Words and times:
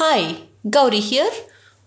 Hi, 0.00 0.42
Gauri 0.70 1.00
here. 1.00 1.28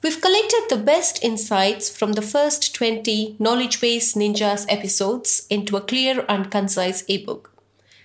We've 0.04 0.20
collected 0.20 0.64
the 0.68 0.76
best 0.76 1.24
insights 1.24 1.90
from 1.90 2.12
the 2.12 2.22
first 2.22 2.76
20 2.76 3.38
Knowledge 3.40 3.80
Base 3.80 4.16
Ninjas 4.16 4.66
episodes 4.68 5.48
into 5.50 5.78
a 5.78 5.82
clear 5.82 6.26
and 6.28 6.52
concise 6.52 7.06
ebook. 7.08 7.54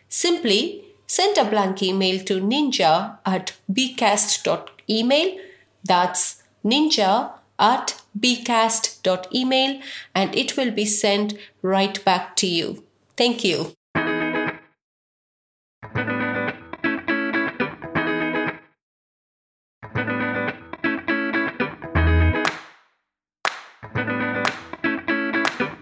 Simply 0.08 0.84
send 1.08 1.36
a 1.38 1.44
blank 1.44 1.82
email 1.82 2.22
to 2.26 2.40
ninja 2.40 3.18
at 3.26 3.54
bcast.email. 3.68 5.38
That's 5.82 6.40
ninja 6.64 7.32
at 7.58 8.00
bcast.email 8.16 9.80
and 10.14 10.36
it 10.36 10.56
will 10.56 10.70
be 10.70 10.84
sent 10.84 11.34
right 11.62 12.04
back 12.04 12.36
to 12.36 12.46
you. 12.46 12.84
Thank 13.16 13.42
you. 13.42 13.72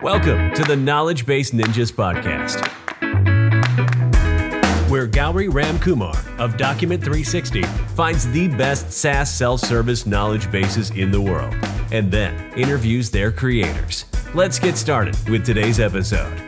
Welcome 0.05 0.53
to 0.53 0.63
the 0.65 0.77
Knowledge 0.77 1.25
Base 1.25 1.53
Ninjas 1.53 1.91
podcast, 1.91 2.61
where 4.91 5.07
Gauri 5.07 5.49
Ramkumar 5.49 6.15
of 6.39 6.59
Document 6.59 7.03
360 7.03 7.63
finds 7.97 8.31
the 8.33 8.49
best 8.49 8.93
SaaS 8.93 9.33
self 9.33 9.61
service 9.61 10.05
knowledge 10.05 10.53
bases 10.53 10.91
in 10.91 11.11
the 11.11 11.23
world 11.23 11.55
and 11.91 12.13
then 12.13 12.53
interviews 12.53 13.09
their 13.09 13.33
creators. 13.33 14.05
Let's 14.35 14.59
get 14.59 14.77
started 14.77 15.17
with 15.27 15.47
today's 15.47 15.81
episode. 15.81 16.39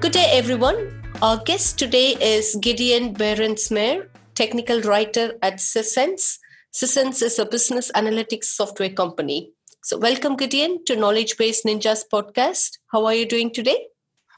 Good 0.00 0.12
day, 0.12 0.28
everyone. 0.32 1.10
Our 1.22 1.38
guest 1.38 1.78
today 1.78 2.18
is 2.20 2.54
Gideon 2.60 3.14
Berensmeyer, 3.14 4.08
technical 4.34 4.82
writer 4.82 5.32
at 5.40 5.54
Sisense. 5.54 6.36
Sisense 6.70 7.22
is 7.22 7.38
a 7.38 7.46
business 7.46 7.90
analytics 7.92 8.44
software 8.44 8.90
company. 8.90 9.55
So, 9.86 9.96
welcome, 9.96 10.34
Gideon, 10.34 10.84
to 10.86 10.96
Knowledge 10.96 11.36
Based 11.36 11.64
Ninjas 11.64 12.02
podcast. 12.12 12.78
How 12.88 13.06
are 13.06 13.14
you 13.14 13.24
doing 13.24 13.52
today? 13.52 13.86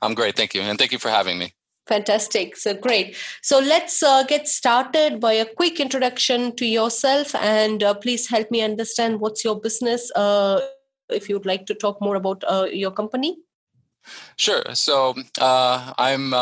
I'm 0.02 0.12
great. 0.12 0.36
Thank 0.36 0.52
you. 0.52 0.60
And 0.60 0.78
thank 0.78 0.92
you 0.92 0.98
for 0.98 1.08
having 1.08 1.38
me. 1.38 1.54
Fantastic. 1.86 2.54
So, 2.54 2.74
great. 2.74 3.16
So, 3.41 3.58
let's 3.58 4.02
uh, 4.02 4.24
get 4.24 4.46
started 4.46 5.20
by 5.20 5.32
a 5.32 5.46
quick 5.46 5.80
introduction 5.80 6.54
to 6.56 6.66
yourself 6.66 7.34
and 7.34 7.82
uh, 7.82 7.94
please 7.94 8.28
help 8.28 8.50
me 8.50 8.60
understand 8.60 9.20
what's 9.20 9.42
your 9.42 9.58
business. 9.58 10.12
Uh, 10.14 10.60
if 11.08 11.30
you'd 11.30 11.46
like 11.46 11.64
to 11.64 11.74
talk 11.74 11.98
more 12.02 12.16
about 12.16 12.44
uh, 12.46 12.66
your 12.70 12.91
company. 12.91 13.38
Sure. 14.36 14.62
So, 14.74 15.14
uh, 15.41 15.94
I'm 15.96 16.34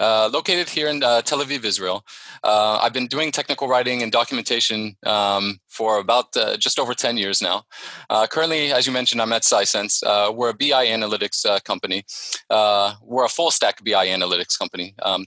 uh, 0.00 0.30
located 0.32 0.68
here 0.68 0.88
in 0.88 1.02
uh, 1.02 1.22
Tel 1.22 1.40
Aviv, 1.40 1.64
Israel. 1.64 2.04
Uh, 2.44 2.78
I've 2.80 2.92
been 2.92 3.06
doing 3.06 3.32
technical 3.32 3.68
writing 3.68 4.02
and 4.02 4.12
documentation 4.12 4.96
um, 5.04 5.60
for 5.68 5.98
about 5.98 6.36
uh, 6.36 6.56
just 6.56 6.78
over 6.78 6.94
10 6.94 7.16
years 7.16 7.42
now. 7.42 7.64
Uh, 8.08 8.26
currently, 8.26 8.72
as 8.72 8.86
you 8.86 8.92
mentioned, 8.92 9.20
I'm 9.20 9.32
at 9.32 9.42
Sisense. 9.42 10.02
we're 10.34 10.50
a 10.50 10.54
BI 10.54 10.86
analytics 10.86 11.44
company. 11.64 12.04
we're 12.50 13.24
a 13.24 13.28
full 13.28 13.50
stack 13.50 13.84
BI 13.84 14.06
analytics 14.06 14.58
company. 14.58 14.94
Um, 15.02 15.26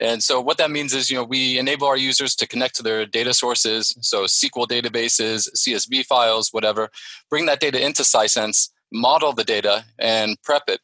and 0.00 0.22
so 0.22 0.40
what 0.40 0.58
that 0.58 0.70
means 0.70 0.94
is, 0.94 1.10
you 1.10 1.16
know, 1.16 1.24
we 1.24 1.58
enable 1.58 1.88
our 1.88 1.96
users 1.96 2.36
to 2.36 2.46
connect 2.46 2.76
to 2.76 2.82
their 2.82 3.04
data 3.04 3.34
sources, 3.34 3.96
so 4.00 4.24
SQL 4.24 4.66
databases, 4.66 5.48
CSV 5.56 6.06
files, 6.06 6.52
whatever, 6.52 6.90
bring 7.28 7.46
that 7.46 7.58
data 7.58 7.84
into 7.84 8.02
Sisense, 8.02 8.70
model 8.92 9.32
the 9.32 9.42
data, 9.44 9.84
and 9.98 10.40
prep 10.42 10.62
it 10.68 10.80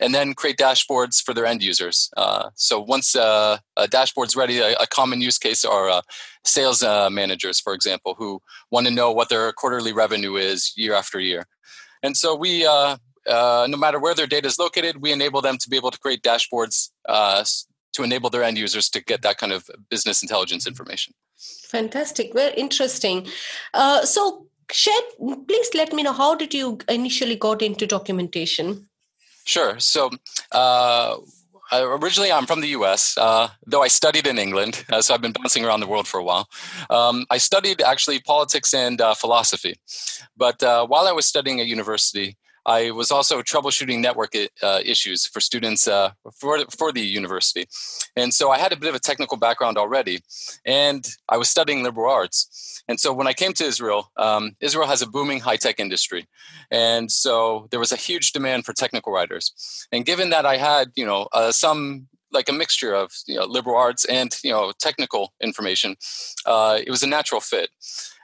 and 0.00 0.14
then 0.14 0.34
create 0.34 0.56
dashboards 0.56 1.22
for 1.22 1.34
their 1.34 1.46
end 1.46 1.62
users. 1.62 2.10
Uh, 2.16 2.50
so 2.54 2.80
once 2.80 3.14
uh, 3.16 3.58
a 3.76 3.88
dashboard's 3.88 4.36
ready, 4.36 4.58
a, 4.58 4.74
a, 4.76 4.86
common 4.86 5.20
use 5.20 5.38
case 5.38 5.64
are 5.64 5.88
uh, 5.88 6.02
sales 6.44 6.82
uh, 6.82 7.10
managers, 7.10 7.60
for 7.60 7.74
example, 7.74 8.14
who 8.16 8.40
want 8.70 8.86
to 8.86 8.92
know 8.92 9.10
what 9.12 9.28
their 9.28 9.52
quarterly 9.52 9.92
revenue 9.92 10.36
is 10.36 10.72
year 10.76 10.94
after 10.94 11.20
year. 11.20 11.46
And 12.02 12.16
so 12.16 12.34
we, 12.34 12.66
uh, 12.66 12.96
uh, 13.26 13.66
no 13.68 13.76
matter 13.76 13.98
where 13.98 14.14
their 14.14 14.26
data 14.26 14.46
is 14.46 14.58
located, 14.58 15.00
we 15.00 15.12
enable 15.12 15.40
them 15.40 15.58
to 15.58 15.68
be 15.68 15.76
able 15.76 15.90
to 15.90 15.98
create 15.98 16.22
dashboards 16.22 16.90
to 17.92 18.02
enable 18.02 18.28
their 18.28 18.42
end 18.42 18.58
users 18.58 18.88
to 18.90 19.00
get 19.00 19.22
that 19.22 19.38
kind 19.38 19.52
of 19.52 19.70
business 19.88 20.20
intelligence 20.20 20.66
information. 20.66 21.14
Fantastic, 21.68 22.34
very 22.34 22.52
interesting. 22.54 23.26
so, 24.02 24.46
Shed, 24.72 25.04
please 25.46 25.68
let 25.74 25.92
me 25.92 26.02
know 26.02 26.14
how 26.14 26.34
did 26.34 26.54
you 26.54 26.78
initially 26.88 27.36
got 27.36 27.62
into 27.62 27.86
documentation? 27.86 28.88
Sure. 29.44 29.78
So, 29.78 30.10
uh, 30.52 31.16
originally 31.72 32.32
I'm 32.32 32.46
from 32.46 32.60
the 32.60 32.68
US, 32.68 33.16
uh, 33.18 33.48
though 33.66 33.82
I 33.82 33.88
studied 33.88 34.26
in 34.26 34.38
England, 34.38 34.84
uh, 34.90 35.02
so 35.02 35.14
I've 35.14 35.20
been 35.20 35.32
bouncing 35.32 35.64
around 35.64 35.80
the 35.80 35.86
world 35.86 36.06
for 36.06 36.18
a 36.18 36.24
while. 36.24 36.48
Um, 36.90 37.26
I 37.30 37.38
studied 37.38 37.80
actually 37.80 38.20
politics 38.20 38.72
and 38.74 39.00
uh, 39.00 39.14
philosophy. 39.14 39.74
But 40.36 40.62
uh, 40.62 40.86
while 40.86 41.06
I 41.06 41.12
was 41.12 41.26
studying 41.26 41.60
at 41.60 41.66
university, 41.66 42.36
I 42.66 42.90
was 42.90 43.10
also 43.10 43.42
troubleshooting 43.42 44.00
network 44.00 44.34
uh, 44.62 44.80
issues 44.84 45.26
for 45.26 45.40
students 45.40 45.86
uh, 45.86 46.12
for, 46.32 46.58
for 46.76 46.92
the 46.92 47.00
university. 47.00 47.66
And 48.16 48.32
so 48.32 48.50
I 48.50 48.58
had 48.58 48.72
a 48.72 48.76
bit 48.76 48.88
of 48.88 48.94
a 48.94 49.00
technical 49.00 49.36
background 49.36 49.76
already, 49.76 50.20
and 50.64 51.06
I 51.28 51.36
was 51.36 51.48
studying 51.50 51.82
liberal 51.82 52.12
arts. 52.12 52.82
And 52.88 53.00
so 53.00 53.12
when 53.12 53.26
I 53.26 53.32
came 53.32 53.52
to 53.54 53.64
Israel, 53.64 54.10
um, 54.16 54.56
Israel 54.60 54.86
has 54.86 55.02
a 55.02 55.06
booming 55.06 55.40
high 55.40 55.56
tech 55.56 55.80
industry. 55.80 56.26
And 56.70 57.10
so 57.10 57.68
there 57.70 57.80
was 57.80 57.92
a 57.92 57.96
huge 57.96 58.32
demand 58.32 58.64
for 58.64 58.72
technical 58.72 59.12
writers. 59.12 59.86
And 59.92 60.04
given 60.04 60.30
that 60.30 60.46
I 60.46 60.56
had, 60.56 60.92
you 60.94 61.06
know, 61.06 61.28
uh, 61.32 61.52
some 61.52 62.08
like 62.34 62.48
a 62.48 62.52
mixture 62.52 62.92
of 62.92 63.12
you 63.26 63.36
know, 63.38 63.46
liberal 63.46 63.76
arts 63.76 64.04
and 64.04 64.36
you 64.42 64.50
know 64.50 64.72
technical 64.78 65.32
information, 65.40 65.96
uh, 66.44 66.78
it 66.84 66.90
was 66.90 67.02
a 67.02 67.06
natural 67.06 67.40
fit. 67.40 67.70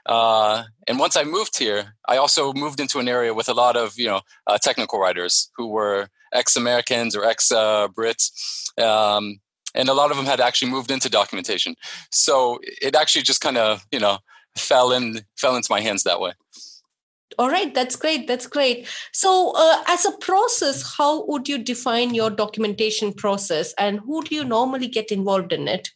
Uh, 0.06 0.64
and 0.86 0.98
once 0.98 1.16
I 1.16 1.24
moved 1.24 1.58
here, 1.58 1.94
I 2.08 2.16
also 2.16 2.52
moved 2.52 2.80
into 2.80 2.98
an 2.98 3.08
area 3.08 3.34
with 3.34 3.48
a 3.48 3.54
lot 3.54 3.76
of 3.76 3.98
you 3.98 4.06
know 4.06 4.20
uh, 4.46 4.58
technical 4.58 4.98
writers 4.98 5.50
who 5.56 5.68
were 5.68 6.08
ex-Americans 6.32 7.16
or 7.16 7.24
ex-Brits, 7.24 8.78
um, 8.80 9.40
and 9.74 9.88
a 9.88 9.94
lot 9.94 10.10
of 10.10 10.16
them 10.16 10.26
had 10.26 10.40
actually 10.40 10.70
moved 10.70 10.90
into 10.90 11.08
documentation. 11.08 11.74
So 12.10 12.58
it 12.62 12.94
actually 12.94 13.22
just 13.22 13.40
kind 13.40 13.58
of 13.58 13.86
you 13.92 14.00
know 14.00 14.18
fell 14.56 14.92
in 14.92 15.22
fell 15.36 15.56
into 15.56 15.68
my 15.70 15.80
hands 15.80 16.02
that 16.04 16.20
way. 16.20 16.32
All 17.38 17.48
right, 17.48 17.72
that's 17.72 17.96
great. 17.96 18.26
That's 18.26 18.46
great. 18.46 18.88
So, 19.12 19.52
uh, 19.56 19.82
as 19.86 20.04
a 20.04 20.12
process, 20.18 20.96
how 20.96 21.24
would 21.26 21.48
you 21.48 21.58
define 21.58 22.12
your 22.12 22.28
documentation 22.28 23.12
process, 23.12 23.72
and 23.78 24.00
who 24.00 24.22
do 24.22 24.34
you 24.34 24.44
normally 24.44 24.88
get 24.88 25.12
involved 25.12 25.52
in 25.52 25.68
it? 25.68 25.90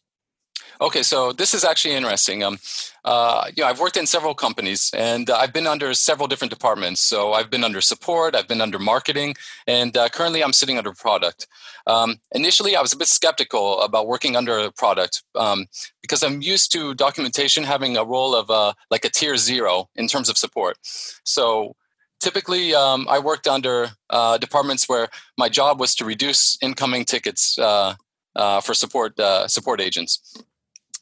Okay, 0.80 1.02
so 1.02 1.32
this 1.32 1.54
is 1.54 1.64
actually 1.64 1.94
interesting. 1.94 2.42
Um, 2.42 2.58
uh, 3.04 3.46
you 3.54 3.62
know, 3.62 3.68
I've 3.68 3.78
worked 3.78 3.96
in 3.96 4.06
several 4.06 4.34
companies 4.34 4.90
and 4.96 5.30
uh, 5.30 5.36
I've 5.36 5.52
been 5.52 5.66
under 5.66 5.94
several 5.94 6.26
different 6.26 6.50
departments. 6.50 7.00
So 7.00 7.32
I've 7.32 7.48
been 7.48 7.62
under 7.62 7.80
support, 7.80 8.34
I've 8.34 8.48
been 8.48 8.60
under 8.60 8.78
marketing, 8.78 9.36
and 9.66 9.96
uh, 9.96 10.08
currently 10.08 10.42
I'm 10.42 10.52
sitting 10.52 10.76
under 10.76 10.92
product. 10.92 11.46
Um, 11.86 12.16
initially, 12.32 12.74
I 12.74 12.80
was 12.80 12.92
a 12.92 12.96
bit 12.96 13.08
skeptical 13.08 13.82
about 13.82 14.08
working 14.08 14.36
under 14.36 14.58
a 14.58 14.72
product 14.72 15.22
um, 15.36 15.66
because 16.02 16.22
I'm 16.22 16.42
used 16.42 16.72
to 16.72 16.94
documentation 16.94 17.62
having 17.62 17.96
a 17.96 18.04
role 18.04 18.34
of 18.34 18.50
uh, 18.50 18.72
like 18.90 19.04
a 19.04 19.10
tier 19.10 19.36
zero 19.36 19.88
in 19.94 20.08
terms 20.08 20.28
of 20.28 20.36
support. 20.36 20.78
So 21.24 21.76
typically 22.20 22.74
um, 22.74 23.06
i 23.10 23.18
worked 23.18 23.46
under 23.46 23.90
uh, 24.08 24.38
departments 24.38 24.88
where 24.88 25.08
my 25.36 25.48
job 25.48 25.78
was 25.78 25.94
to 25.94 26.04
reduce 26.04 26.56
incoming 26.62 27.04
tickets 27.04 27.58
uh, 27.58 27.94
uh, 28.36 28.60
for 28.62 28.72
support 28.72 29.18
uh, 29.20 29.46
support 29.46 29.80
agents 29.80 30.12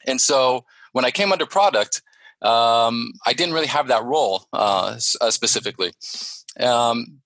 and 0.07 0.21
so 0.21 0.65
when 0.93 1.05
I 1.05 1.11
came 1.11 1.33
under 1.33 1.47
product, 1.47 2.03
um, 2.43 3.13
I 3.27 3.33
didn't 3.33 3.55
really 3.55 3.69
have 3.69 3.89
that 3.89 4.05
role 4.05 4.47
uh, 4.53 4.99
uh, 5.21 5.31
specifically. 5.31 5.93
Um, 6.59 7.21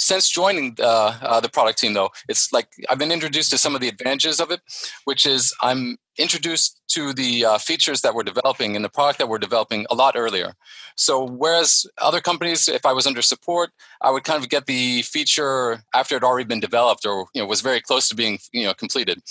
since 0.00 0.30
joining 0.30 0.76
uh, 0.80 1.18
uh, 1.20 1.40
the 1.40 1.48
product 1.48 1.78
team, 1.78 1.92
though, 1.92 2.10
it's 2.28 2.52
like 2.52 2.68
I've 2.88 2.98
been 2.98 3.12
introduced 3.12 3.50
to 3.50 3.58
some 3.58 3.74
of 3.74 3.80
the 3.80 3.88
advantages 3.88 4.40
of 4.40 4.50
it, 4.50 4.60
which 5.04 5.26
is 5.26 5.54
I'm 5.62 5.98
introduced 6.18 6.80
to 6.88 7.12
the 7.12 7.44
uh, 7.44 7.58
features 7.58 8.00
that 8.00 8.14
we're 8.14 8.22
developing 8.22 8.76
and 8.76 8.84
the 8.84 8.88
product 8.88 9.18
that 9.18 9.28
we're 9.28 9.38
developing 9.38 9.86
a 9.90 9.94
lot 9.94 10.14
earlier. 10.16 10.54
So, 10.96 11.24
whereas 11.24 11.86
other 11.98 12.20
companies, 12.20 12.66
if 12.66 12.84
I 12.84 12.92
was 12.92 13.06
under 13.06 13.22
support, 13.22 13.70
I 14.00 14.10
would 14.10 14.24
kind 14.24 14.42
of 14.42 14.48
get 14.48 14.66
the 14.66 15.02
feature 15.02 15.82
after 15.94 16.16
it 16.16 16.24
already 16.24 16.46
been 16.46 16.60
developed 16.60 17.06
or 17.06 17.26
you 17.34 17.40
know 17.40 17.46
was 17.46 17.60
very 17.60 17.80
close 17.80 18.08
to 18.08 18.16
being 18.16 18.38
you 18.52 18.64
know 18.64 18.74
completed. 18.74 19.22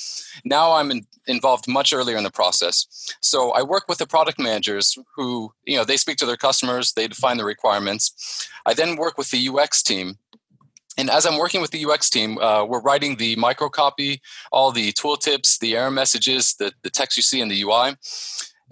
Now 0.46 0.74
I'm 0.74 0.92
in, 0.92 1.08
involved 1.28 1.68
much 1.68 1.94
earlier 1.94 2.18
in 2.18 2.24
the 2.24 2.32
process. 2.32 2.88
So 3.22 3.52
I 3.52 3.64
work 3.64 3.86
with 3.88 3.98
the 3.98 4.08
product 4.08 4.40
managers 4.40 4.98
who 5.16 5.52
you 5.66 5.78
know 5.78 5.84
they 5.84 5.98
speak 5.98 6.18
to 6.18 6.26
their 6.26 6.38
customers, 6.38 6.94
they 6.94 7.08
define 7.08 7.38
the 7.38 7.46
requirements. 7.46 8.48
I 8.66 8.74
then 8.74 8.96
work 8.96 9.18
with 9.18 9.32
the 9.32 9.50
UX 9.50 9.82
team 9.82 10.18
and 11.00 11.10
as 11.10 11.26
I'm 11.26 11.38
working 11.38 11.62
with 11.62 11.72
the 11.72 11.86
UX 11.86 12.10
team, 12.10 12.38
uh, 12.40 12.66
we're 12.66 12.82
writing 12.82 13.16
the 13.16 13.38
microcopy, 13.38 14.20
all 14.52 14.74
the 14.74 14.92
tooltips, 14.92 15.58
the 15.58 15.78
error 15.78 15.90
messages, 15.90 16.56
the, 16.56 16.74
the 16.84 16.90
text 16.90 17.16
you 17.16 17.24
see 17.24 17.40
in 17.40 17.48
the 17.48 17.62
UI. 17.62 17.96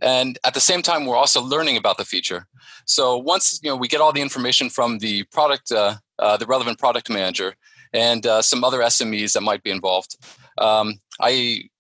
And 0.02 0.38
at 0.44 0.54
the 0.54 0.60
same 0.60 0.82
time, 0.82 1.06
we're 1.06 1.16
also 1.16 1.42
learning 1.42 1.78
about 1.78 1.98
the 1.98 2.04
feature. 2.04 2.46
So 2.86 3.18
once 3.18 3.62
you 3.64 3.70
know 3.70 3.78
we 3.78 3.88
get 3.88 4.02
all 4.02 4.12
the 4.12 4.22
information 4.22 4.70
from 4.70 5.00
the 5.00 5.24
product, 5.32 5.72
uh, 5.72 5.96
uh, 6.20 6.36
the 6.36 6.46
relevant 6.46 6.80
product 6.80 7.10
manager, 7.10 7.56
and 7.94 8.28
uh, 8.28 8.42
some 8.42 8.64
other 8.64 8.80
SMEs 8.80 9.32
that 9.34 9.42
might 9.42 9.64
be 9.64 9.72
involved, 9.72 10.18
um, 10.58 11.00
I 11.22 11.30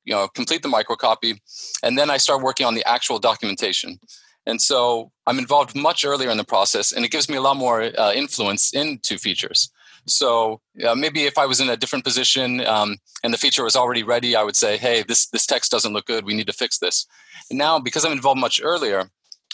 you 0.05 0.13
know 0.13 0.29
complete 0.29 0.63
the 0.63 0.69
microcopy, 0.69 1.39
and 1.83 1.97
then 1.97 2.09
I 2.09 2.17
start 2.17 2.41
working 2.41 2.65
on 2.65 2.73
the 2.73 2.87
actual 2.87 3.19
documentation. 3.19 3.99
And 4.45 4.61
so 4.61 5.11
I'm 5.27 5.39
involved 5.39 5.75
much 5.75 6.05
earlier 6.05 6.29
in 6.29 6.37
the 6.37 6.45
process, 6.45 6.93
and 6.93 7.03
it 7.03 7.11
gives 7.11 7.27
me 7.27 7.35
a 7.35 7.41
lot 7.41 7.57
more 7.57 7.81
uh, 7.83 8.13
influence 8.13 8.73
into 8.73 9.17
features. 9.17 9.69
So 10.07 10.61
uh, 10.85 10.95
maybe 10.95 11.25
if 11.25 11.37
I 11.37 11.45
was 11.45 11.59
in 11.59 11.69
a 11.69 11.77
different 11.77 12.05
position 12.05 12.65
um, 12.65 12.97
and 13.23 13.33
the 13.33 13.37
feature 13.37 13.63
was 13.63 13.75
already 13.75 14.03
ready, 14.03 14.35
I 14.35 14.43
would 14.43 14.55
say, 14.55 14.77
"Hey, 14.77 15.03
this 15.07 15.27
this 15.27 15.45
text 15.45 15.71
doesn't 15.71 15.93
look 15.93 16.05
good. 16.05 16.25
We 16.25 16.33
need 16.33 16.47
to 16.47 16.53
fix 16.53 16.77
this." 16.77 17.05
And 17.49 17.57
now, 17.59 17.79
because 17.79 18.05
I'm 18.05 18.13
involved 18.13 18.39
much 18.39 18.61
earlier, 18.63 19.09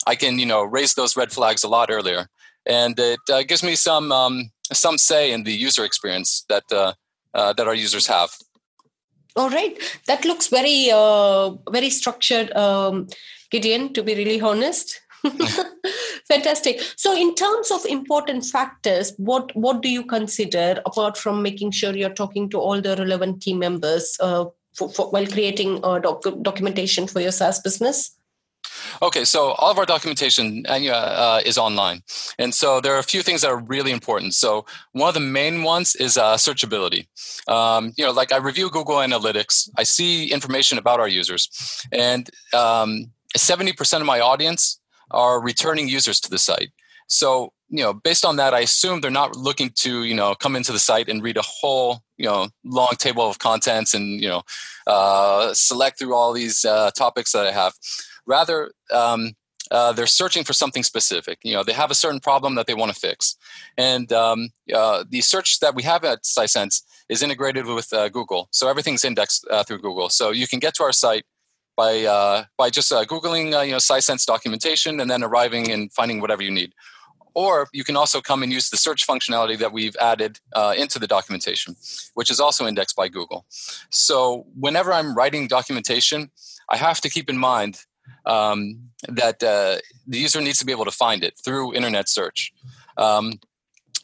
I 0.05 0.15
can 0.15 0.39
you 0.39 0.45
know 0.45 0.63
raise 0.63 0.93
those 0.93 1.17
red 1.17 1.31
flags 1.31 1.63
a 1.63 1.67
lot 1.67 1.89
earlier, 1.91 2.27
and 2.65 2.97
it 2.99 3.19
uh, 3.31 3.43
gives 3.43 3.63
me 3.63 3.75
some 3.75 4.11
um, 4.11 4.51
some 4.71 4.97
say 4.97 5.31
in 5.31 5.43
the 5.43 5.53
user 5.53 5.83
experience 5.83 6.45
that 6.49 6.63
uh, 6.71 6.93
uh, 7.33 7.53
that 7.53 7.67
our 7.67 7.75
users 7.75 8.07
have. 8.07 8.31
All 9.35 9.49
right, 9.49 9.75
that 10.05 10.25
looks 10.25 10.47
very 10.47 10.91
uh, 10.91 11.51
very 11.71 11.89
structured, 11.89 12.55
um, 12.55 13.07
Gideon. 13.49 13.93
To 13.93 14.03
be 14.03 14.13
really 14.15 14.39
honest. 14.39 14.99
Fantastic. 16.27 16.81
So, 16.95 17.15
in 17.15 17.35
terms 17.35 17.71
of 17.71 17.85
important 17.85 18.45
factors, 18.45 19.13
what 19.17 19.55
what 19.55 19.81
do 19.81 19.89
you 19.89 20.03
consider 20.03 20.81
apart 20.85 21.17
from 21.17 21.41
making 21.41 21.71
sure 21.71 21.95
you're 21.95 22.09
talking 22.09 22.49
to 22.49 22.59
all 22.59 22.81
the 22.81 22.95
relevant 22.95 23.41
team 23.41 23.59
members 23.59 24.17
uh, 24.19 24.45
for, 24.73 24.89
for, 24.89 25.09
while 25.11 25.27
creating 25.27 25.79
a 25.83 25.99
doc- 25.99 26.41
documentation 26.41 27.07
for 27.07 27.19
your 27.19 27.31
SaaS 27.31 27.59
business? 27.59 28.15
Okay, 29.01 29.25
so 29.25 29.51
all 29.53 29.71
of 29.71 29.77
our 29.77 29.85
documentation 29.85 30.65
uh, 30.67 30.73
uh, 30.73 31.41
is 31.45 31.57
online. 31.57 32.01
And 32.39 32.53
so 32.53 32.79
there 32.79 32.95
are 32.95 32.99
a 32.99 33.03
few 33.03 33.21
things 33.21 33.41
that 33.41 33.49
are 33.49 33.59
really 33.59 33.91
important. 33.91 34.33
So 34.33 34.65
one 34.93 35.07
of 35.07 35.13
the 35.13 35.19
main 35.19 35.63
ones 35.63 35.95
is 35.95 36.17
uh, 36.17 36.35
searchability. 36.35 37.07
Um, 37.47 37.93
you 37.97 38.05
know, 38.05 38.11
like 38.11 38.31
I 38.31 38.37
review 38.37 38.69
Google 38.69 38.97
Analytics, 38.97 39.69
I 39.77 39.83
see 39.83 40.31
information 40.31 40.77
about 40.77 40.99
our 40.99 41.07
users, 41.07 41.49
and 41.91 42.29
um, 42.53 43.11
70% 43.37 43.99
of 43.99 44.05
my 44.05 44.19
audience 44.19 44.79
are 45.13 45.41
returning 45.41 45.87
users 45.87 46.19
to 46.21 46.29
the 46.29 46.39
site. 46.39 46.71
So, 47.07 47.53
you 47.69 47.83
know, 47.83 47.93
based 47.93 48.25
on 48.25 48.35
that, 48.37 48.53
I 48.53 48.61
assume 48.61 49.01
they're 49.01 49.11
not 49.11 49.35
looking 49.35 49.71
to, 49.75 50.03
you 50.03 50.13
know, 50.15 50.35
come 50.35 50.55
into 50.55 50.71
the 50.71 50.79
site 50.79 51.09
and 51.09 51.23
read 51.23 51.37
a 51.37 51.43
whole, 51.43 52.01
you 52.17 52.25
know, 52.25 52.49
long 52.63 52.95
table 52.97 53.27
of 53.29 53.39
contents 53.39 53.93
and, 53.93 54.21
you 54.21 54.29
know, 54.29 54.43
uh, 54.87 55.53
select 55.53 55.99
through 55.99 56.13
all 56.13 56.33
these 56.33 56.65
uh, 56.65 56.91
topics 56.91 57.31
that 57.31 57.45
I 57.47 57.51
have. 57.51 57.73
Rather, 58.25 58.71
um, 58.91 59.33
uh, 59.71 59.91
they're 59.91 60.07
searching 60.07 60.43
for 60.43 60.53
something 60.53 60.83
specific. 60.83 61.39
You 61.43 61.53
know, 61.53 61.63
they 61.63 61.73
have 61.73 61.91
a 61.91 61.95
certain 61.95 62.19
problem 62.19 62.55
that 62.55 62.67
they 62.67 62.73
want 62.73 62.93
to 62.93 62.99
fix, 62.99 63.35
and 63.77 64.11
um, 64.11 64.49
uh, 64.73 65.03
the 65.09 65.21
search 65.21 65.59
that 65.59 65.73
we 65.73 65.83
have 65.83 66.03
at 66.03 66.23
Sisense 66.23 66.83
is 67.09 67.23
integrated 67.23 67.65
with 67.65 67.91
uh, 67.91 68.09
Google, 68.09 68.47
so 68.51 68.69
everything's 68.69 69.03
indexed 69.03 69.47
uh, 69.49 69.63
through 69.63 69.79
Google. 69.79 70.09
So 70.09 70.31
you 70.31 70.47
can 70.47 70.59
get 70.59 70.73
to 70.75 70.83
our 70.83 70.91
site 70.91 71.25
by 71.75 72.03
uh, 72.03 72.45
by 72.57 72.69
just 72.69 72.91
uh, 72.91 73.05
googling 73.05 73.57
uh, 73.57 73.61
you 73.61 73.71
know 73.71 73.77
Sisense 73.77 74.25
documentation 74.25 74.99
and 74.99 75.09
then 75.09 75.23
arriving 75.23 75.71
and 75.71 75.91
finding 75.93 76.21
whatever 76.21 76.43
you 76.43 76.51
need. 76.51 76.73
Or 77.35 77.67
you 77.73 77.83
can 77.83 77.95
also 77.95 78.21
come 78.21 78.43
and 78.43 78.51
use 78.51 78.69
the 78.69 78.77
search 78.77 79.07
functionality 79.07 79.57
that 79.57 79.73
we've 79.73 79.95
added 79.99 80.39
uh, 80.53 80.75
into 80.77 80.99
the 80.99 81.07
documentation, 81.07 81.75
which 82.13 82.29
is 82.29 82.39
also 82.39 82.67
indexed 82.67 82.95
by 82.95 83.07
Google. 83.07 83.45
So 83.89 84.45
whenever 84.55 84.93
I'm 84.93 85.15
writing 85.15 85.47
documentation, 85.47 86.29
I 86.69 86.77
have 86.77 87.01
to 87.01 87.09
keep 87.09 87.29
in 87.31 87.37
mind 87.39 87.79
um, 88.25 88.89
that 89.07 89.41
uh, 89.41 89.77
the 90.05 90.19
user 90.19 90.41
needs 90.41 90.59
to 90.59 90.65
be 90.65 90.71
able 90.71 90.85
to 90.85 90.91
find 90.91 91.23
it 91.23 91.33
through 91.43 91.73
internet 91.73 92.07
search. 92.07 92.53
Um, 92.97 93.39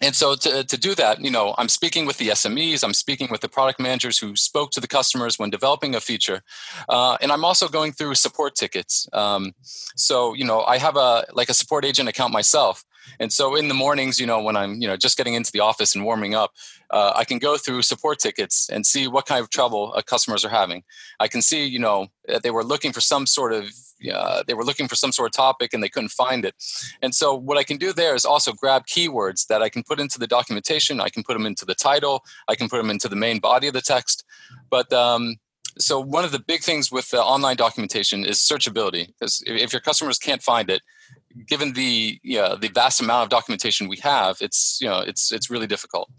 and 0.02 0.16
so 0.16 0.36
to, 0.36 0.64
to 0.64 0.78
do 0.78 0.96
that, 0.96 1.24
you 1.24 1.30
know, 1.30 1.56
I'm 1.58 1.70
speaking 1.70 2.06
with 2.06 2.18
the 2.18 2.30
SMEs, 2.30 2.84
I'm 2.84 2.94
speaking 2.94 3.28
with 3.30 3.42
the 3.42 3.50
product 3.50 3.80
managers 3.80 4.18
who 4.18 4.36
spoke 4.36 4.72
to 4.72 4.80
the 4.80 4.88
customers 4.88 5.38
when 5.38 5.50
developing 5.50 5.94
a 5.96 6.00
feature, 6.00 6.42
uh, 6.88 7.18
and 7.22 7.32
I'm 7.32 7.44
also 7.44 7.68
going 7.68 7.92
through 7.92 8.16
support 8.16 8.56
tickets. 8.56 9.08
Um, 9.14 9.54
so 9.96 10.34
you 10.34 10.46
know, 10.46 10.62
I 10.62 10.78
have 10.78 10.96
a 10.96 11.26
like 11.34 11.50
a 11.50 11.54
support 11.54 11.86
agent 11.86 12.08
account 12.08 12.32
myself, 12.32 12.84
and 13.20 13.32
so 13.32 13.56
in 13.56 13.68
the 13.68 13.74
mornings, 13.74 14.20
you 14.20 14.26
know, 14.26 14.42
when 14.42 14.56
I'm 14.56 14.82
you 14.82 14.88
know 14.88 14.98
just 14.98 15.18
getting 15.18 15.34
into 15.34 15.52
the 15.52 15.60
office 15.60 15.96
and 15.96 16.06
warming 16.06 16.34
up, 16.34 16.52
uh, 16.92 17.14
I 17.16 17.26
can 17.26 17.40
go 17.40 17.58
through 17.58 17.82
support 17.82 18.20
tickets 18.20 18.70
and 18.70 18.86
see 18.86 19.08
what 19.08 19.26
kind 19.26 19.42
of 19.42 19.50
trouble 19.50 19.94
uh, 19.96 20.02
customers 20.02 20.46
are 20.46 20.50
having. 20.50 20.84
I 21.20 21.28
can 21.28 21.42
see, 21.42 21.66
you 21.66 21.80
know, 21.80 22.08
that 22.28 22.44
they 22.44 22.52
were 22.52 22.64
looking 22.64 22.94
for 22.94 23.02
some 23.02 23.26
sort 23.26 23.54
of 23.54 23.70
uh, 24.14 24.44
they 24.48 24.54
were 24.54 24.64
looking 24.64 24.88
for 24.88 24.96
some 24.96 25.12
sort 25.12 25.28
of 25.28 25.34
topic 25.34 25.74
and 25.74 25.84
they 25.84 25.90
couldn't 25.90 26.10
find 26.10 26.46
it. 26.46 26.56
And 27.02 27.14
so 27.14 27.36
what 27.36 27.58
I 27.58 27.64
can 27.64 27.78
do 27.78 27.94
there 27.94 28.16
is 28.16 28.26
also 28.26 28.54
grab 28.54 28.86
keywords 28.86 29.48
that 29.48 29.62
I 29.62 29.70
can 29.70 29.84
put 29.84 30.00
into 30.00 30.20
the 30.20 30.28
documentation. 30.28 31.00
I 31.02 31.10
can 31.10 31.24
put 31.24 31.34
them 31.34 31.46
into 31.46 31.66
the 31.66 31.76
title. 31.76 32.24
I 32.48 32.56
can 32.56 32.70
put 32.70 32.78
them 32.78 32.90
into 32.90 33.10
the 33.10 33.16
main 33.16 33.40
body 33.40 33.68
of 33.68 33.74
the 33.74 33.82
text. 33.82 34.24
But 34.70 34.92
um, 34.94 35.36
so 35.78 36.00
one 36.00 36.26
of 36.26 36.32
the 36.32 36.40
big 36.40 36.62
things 36.62 36.92
with 36.92 37.10
the 37.10 37.22
online 37.22 37.56
documentation 37.56 38.26
is 38.26 38.38
searchability. 38.38 39.08
Because 39.08 39.44
if 39.46 39.74
your 39.74 39.82
customers 39.82 40.18
can't 40.18 40.42
find 40.44 40.70
it, 40.70 40.82
given 41.48 41.74
the 41.74 42.20
you 42.24 42.38
know, 42.38 42.56
the 42.56 42.70
vast 42.70 43.02
amount 43.02 43.24
of 43.24 43.30
documentation 43.30 43.88
we 43.88 43.98
have, 43.98 44.38
it's 44.42 44.80
you 44.82 44.88
know 44.88 45.00
it's 45.00 45.32
it's 45.32 45.50
really 45.50 45.68
difficult. 45.68 46.10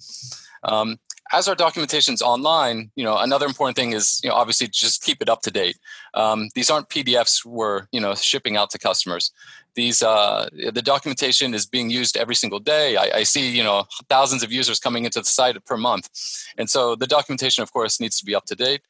Um, 0.63 0.99
as 1.33 1.47
our 1.49 1.55
documentation's 1.55 2.23
online, 2.23 2.91
you 2.97 3.05
know, 3.05 3.17
another 3.17 3.47
important 3.47 3.77
thing 3.77 3.93
is, 3.93 4.21
you 4.23 4.31
know, 4.31 4.35
obviously 4.35 4.67
just 4.67 5.03
keep 5.03 5.23
it 5.23 5.29
up 5.29 5.43
to 5.43 5.51
date. 5.51 5.79
Um, 6.15 6.49
these 6.55 6.71
aren't 6.71 6.89
PDFs 6.89 7.45
we're, 7.45 7.87
you 7.93 8.01
know, 8.01 8.15
shipping 8.15 8.57
out 8.57 8.71
to 8.71 8.79
customers. 8.79 9.31
These, 9.75 10.03
uh, 10.03 10.49
the 10.73 10.83
documentation 10.83 11.55
is 11.55 11.67
being 11.67 11.89
used 11.91 12.17
every 12.17 12.35
single 12.35 12.59
day. 12.59 12.97
I, 12.97 13.19
I, 13.19 13.23
see, 13.23 13.57
you 13.57 13.63
know, 13.63 13.85
thousands 14.09 14.43
of 14.43 14.51
users 14.51 14.81
coming 14.81 15.05
into 15.05 15.21
the 15.21 15.27
site 15.27 15.65
per 15.65 15.77
month, 15.77 16.09
and 16.59 16.69
so 16.69 16.97
the 16.97 17.07
documentation, 17.07 17.63
of 17.63 17.73
course, 17.73 18.01
needs 18.01 18.19
to 18.19 18.25
be 18.25 18.35
up 18.35 18.47
to 18.47 18.57
date. 18.57 18.83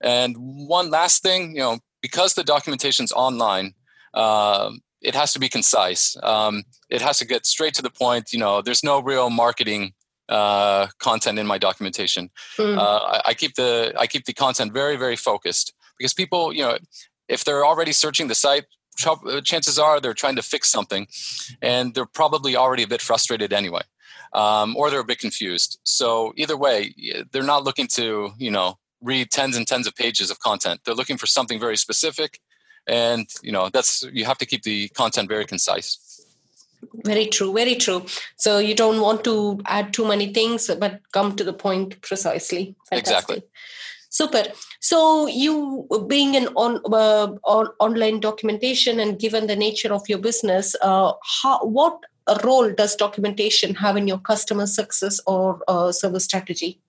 And 0.00 0.36
one 0.36 0.90
last 0.90 1.22
thing, 1.22 1.56
you 1.56 1.62
know, 1.62 1.78
because 2.00 2.34
the 2.34 2.44
documentation's 2.44 3.10
online, 3.10 3.74
uh, 4.14 4.70
it 5.00 5.14
has 5.14 5.32
to 5.32 5.40
be 5.40 5.48
concise. 5.48 6.16
Um, 6.22 6.62
it 6.88 7.00
has 7.02 7.18
to 7.18 7.26
get 7.26 7.46
straight 7.46 7.74
to 7.74 7.82
the 7.82 7.90
point. 7.90 8.32
You 8.32 8.38
know, 8.38 8.62
there's 8.62 8.84
no 8.84 9.00
real 9.00 9.30
marketing 9.30 9.92
uh, 10.28 10.88
content 10.98 11.38
in 11.38 11.46
my 11.46 11.58
documentation. 11.58 12.30
Mm. 12.58 12.78
Uh, 12.78 12.98
I, 12.98 13.22
I, 13.26 13.34
keep 13.34 13.54
the 13.54 13.92
I 13.98 14.06
keep 14.06 14.24
the 14.24 14.32
content 14.32 14.72
very 14.72 14.96
very 14.96 15.16
focused 15.16 15.72
because 15.98 16.14
people, 16.14 16.52
you 16.52 16.62
know, 16.62 16.78
if 17.28 17.44
they're 17.44 17.64
already 17.64 17.92
searching 17.92 18.28
the 18.28 18.34
site, 18.34 18.64
uh, 19.06 19.40
chances 19.42 19.78
are 19.78 20.00
they're 20.00 20.14
trying 20.14 20.36
to 20.36 20.42
fix 20.42 20.70
something, 20.70 21.06
and 21.60 21.94
they're 21.94 22.06
probably 22.06 22.56
already 22.56 22.82
a 22.82 22.88
bit 22.88 23.02
frustrated 23.02 23.52
anyway, 23.52 23.82
um, 24.32 24.76
or 24.76 24.90
they're 24.90 25.00
a 25.00 25.04
bit 25.04 25.18
confused. 25.18 25.78
So 25.84 26.32
either 26.36 26.56
way, 26.56 26.94
they're 27.30 27.42
not 27.42 27.64
looking 27.64 27.88
to 27.88 28.30
you 28.38 28.50
know 28.50 28.78
read 29.02 29.30
tens 29.30 29.56
and 29.56 29.66
tens 29.66 29.86
of 29.86 29.94
pages 29.94 30.30
of 30.30 30.40
content. 30.40 30.80
They're 30.84 30.94
looking 30.94 31.18
for 31.18 31.26
something 31.26 31.60
very 31.60 31.76
specific, 31.76 32.40
and 32.86 33.28
you 33.42 33.52
know 33.52 33.68
that's 33.72 34.02
you 34.12 34.24
have 34.24 34.38
to 34.38 34.46
keep 34.46 34.62
the 34.62 34.88
content 34.88 35.28
very 35.28 35.44
concise 35.44 36.05
very 37.04 37.26
true 37.26 37.52
very 37.52 37.74
true. 37.74 38.04
So 38.36 38.58
you 38.58 38.74
don't 38.74 39.00
want 39.00 39.24
to 39.24 39.60
add 39.66 39.92
too 39.92 40.06
many 40.06 40.32
things 40.32 40.70
but 40.80 41.00
come 41.12 41.36
to 41.36 41.44
the 41.44 41.52
point 41.52 42.00
precisely. 42.02 42.74
Fantastic. 42.88 42.98
exactly 42.98 43.42
super. 44.16 44.44
So 44.80 45.26
you 45.26 45.86
being 46.06 46.36
an 46.36 46.48
on, 46.56 46.80
uh, 46.92 47.28
on 47.44 47.66
online 47.78 48.20
documentation 48.20 49.00
and 49.00 49.18
given 49.18 49.46
the 49.46 49.56
nature 49.56 49.92
of 49.92 50.08
your 50.08 50.18
business 50.18 50.74
uh, 50.80 51.12
how, 51.42 51.58
what 51.64 51.98
role 52.44 52.72
does 52.72 52.96
documentation 52.96 53.74
have 53.74 53.96
in 53.96 54.08
your 54.08 54.18
customer 54.18 54.66
success 54.66 55.20
or 55.26 55.60
uh, 55.68 55.92
service 55.92 56.24
strategy? 56.24 56.80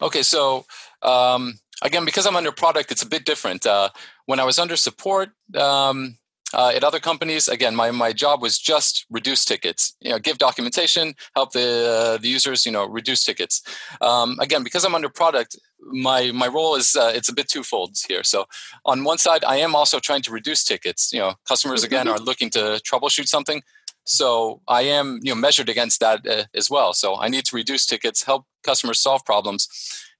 Okay 0.00 0.22
so 0.22 0.64
um, 1.02 1.58
again 1.82 2.04
because 2.04 2.26
i'm 2.26 2.36
under 2.36 2.52
product 2.52 2.90
it's 2.90 3.02
a 3.02 3.06
bit 3.14 3.24
different. 3.24 3.66
Uh, 3.66 3.90
when 4.24 4.40
i 4.40 4.44
was 4.44 4.58
under 4.58 4.76
support 4.76 5.30
um, 5.54 6.16
uh, 6.54 6.72
at 6.74 6.84
other 6.84 7.00
companies, 7.00 7.48
again, 7.48 7.74
my, 7.74 7.90
my 7.90 8.12
job 8.12 8.40
was 8.40 8.58
just 8.58 9.04
reduce 9.10 9.44
tickets. 9.44 9.96
You 10.00 10.10
know, 10.10 10.18
give 10.18 10.38
documentation, 10.38 11.14
help 11.34 11.52
the 11.52 12.14
uh, 12.16 12.18
the 12.18 12.28
users, 12.28 12.64
you 12.64 12.70
know, 12.70 12.86
reduce 12.86 13.24
tickets. 13.24 13.62
Um, 14.00 14.38
again, 14.40 14.62
because 14.62 14.84
I'm 14.84 14.94
under 14.94 15.08
product, 15.08 15.56
my 15.80 16.30
my 16.30 16.46
role 16.46 16.76
is 16.76 16.94
uh, 16.94 17.12
it's 17.14 17.28
a 17.28 17.34
bit 17.34 17.48
twofold 17.48 17.96
here. 18.06 18.22
So 18.22 18.46
on 18.84 19.02
one 19.02 19.18
side, 19.18 19.42
I 19.44 19.56
am 19.56 19.74
also 19.74 19.98
trying 19.98 20.22
to 20.22 20.30
reduce 20.30 20.62
tickets. 20.62 21.12
You 21.12 21.18
know, 21.18 21.34
customers 21.48 21.82
again 21.82 22.06
are 22.06 22.18
looking 22.18 22.50
to 22.50 22.80
troubleshoot 22.88 23.26
something. 23.26 23.62
So 24.04 24.60
I 24.68 24.82
am 24.82 25.18
you 25.22 25.34
know 25.34 25.40
measured 25.40 25.68
against 25.68 25.98
that 25.98 26.26
uh, 26.28 26.44
as 26.54 26.70
well. 26.70 26.92
So 26.92 27.16
I 27.16 27.28
need 27.28 27.44
to 27.46 27.56
reduce 27.56 27.86
tickets, 27.86 28.22
help 28.22 28.46
customers 28.62 29.00
solve 29.00 29.24
problems, 29.24 29.68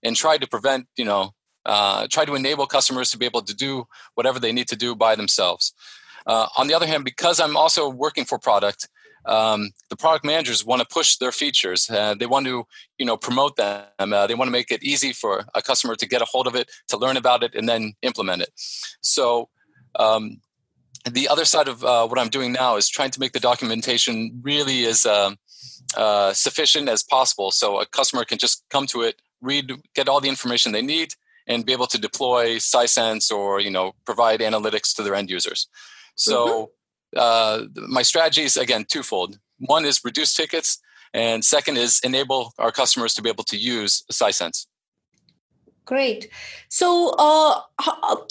and 0.03 0.17
try 0.17 0.39
to 0.39 0.47
prevent 0.49 0.89
you 0.97 1.05
know 1.05 1.35
uh, 1.65 2.09
try 2.11 2.25
to 2.25 2.35
enable 2.35 2.67
customers 2.67 3.11
to 3.11 3.19
be 3.19 3.27
able 3.27 3.43
to 3.43 3.55
do 3.55 3.87
whatever 4.15 4.41
they 4.41 4.53
need 4.53 4.69
to 4.69 4.77
do 4.77 4.97
by 4.97 5.15
themselves. 5.15 5.73
Uh, 6.27 6.47
on 6.57 6.67
the 6.67 6.75
other 6.75 6.87
hand, 6.87 7.05
because 7.05 7.39
I'm 7.39 7.57
also 7.57 7.89
working 7.89 8.25
for 8.25 8.39
product, 8.39 8.89
um, 9.27 9.71
the 9.91 9.97
product 9.97 10.25
managers 10.25 10.65
want 10.65 10.81
to 10.81 10.87
push 10.87 11.17
their 11.17 11.33
features. 11.33 11.91
Uh, 11.91 12.15
they 12.15 12.27
want 12.27 12.47
to, 12.47 12.65
you 12.99 13.07
know, 13.07 13.17
promote 13.17 13.57
them. 13.57 13.85
Uh, 13.99 14.27
they 14.27 14.35
want 14.35 14.49
to 14.49 14.53
make 14.53 14.71
it 14.71 14.83
easy 14.83 15.13
for 15.13 15.45
a 15.55 15.63
customer 15.63 15.97
to 15.97 16.07
get 16.07 16.23
a 16.23 16.27
hold 16.27 16.47
of 16.47 16.55
it, 16.55 16.71
to 16.89 16.97
learn 16.97 17.17
about 17.17 17.43
it, 17.43 17.55
and 17.55 17.69
then 17.69 17.95
implement 18.03 18.43
it. 18.43 18.51
So, 19.01 19.49
um, 19.99 20.41
the 21.11 21.29
other 21.29 21.45
side 21.45 21.69
of 21.69 21.85
uh, 21.85 22.07
what 22.07 22.19
I'm 22.19 22.29
doing 22.29 22.53
now 22.53 22.77
is 22.77 22.89
trying 22.89 23.11
to 23.13 23.21
make 23.21 23.33
the 23.33 23.41
documentation 23.41 24.41
really 24.43 24.85
as 24.87 25.07
um, 25.07 25.39
uh, 25.97 26.33
sufficient 26.33 26.89
as 26.89 27.03
possible, 27.03 27.51
so 27.51 27.81
a 27.81 27.87
customer 27.87 28.25
can 28.25 28.39
just 28.39 28.65
come 28.71 28.87
to 28.89 29.03
it, 29.03 29.23
read, 29.41 29.71
get 29.95 30.09
all 30.09 30.21
the 30.21 30.29
information 30.29 30.73
they 30.73 30.83
need, 30.83 31.15
and 31.47 31.65
be 31.65 31.73
able 31.73 31.87
to 31.87 31.99
deploy 31.99 32.57
Sisense 32.57 33.31
or 33.31 33.61
you 33.61 33.71
know 33.71 33.95
provide 34.05 34.41
analytics 34.41 34.95
to 34.97 35.03
their 35.03 35.15
end 35.15 35.31
users. 35.31 35.69
So 36.17 36.71
mm-hmm. 37.17 37.79
uh, 37.79 37.87
my 37.89 38.03
strategy 38.03 38.43
is 38.43 38.57
again 38.57 38.85
twofold. 38.89 39.39
One 39.59 39.85
is 39.85 40.01
reduce 40.05 40.35
tickets, 40.35 40.79
and 41.15 41.45
second 41.45 41.79
is 41.79 42.01
enable 42.01 42.53
our 42.59 42.73
customers 42.73 43.15
to 43.15 43.23
be 43.23 43.31
able 43.31 43.45
to 43.45 43.57
use 43.57 44.05
Sisense. 44.13 44.67
Great. 45.87 46.29
So, 46.69 47.15
uh, 47.17 47.61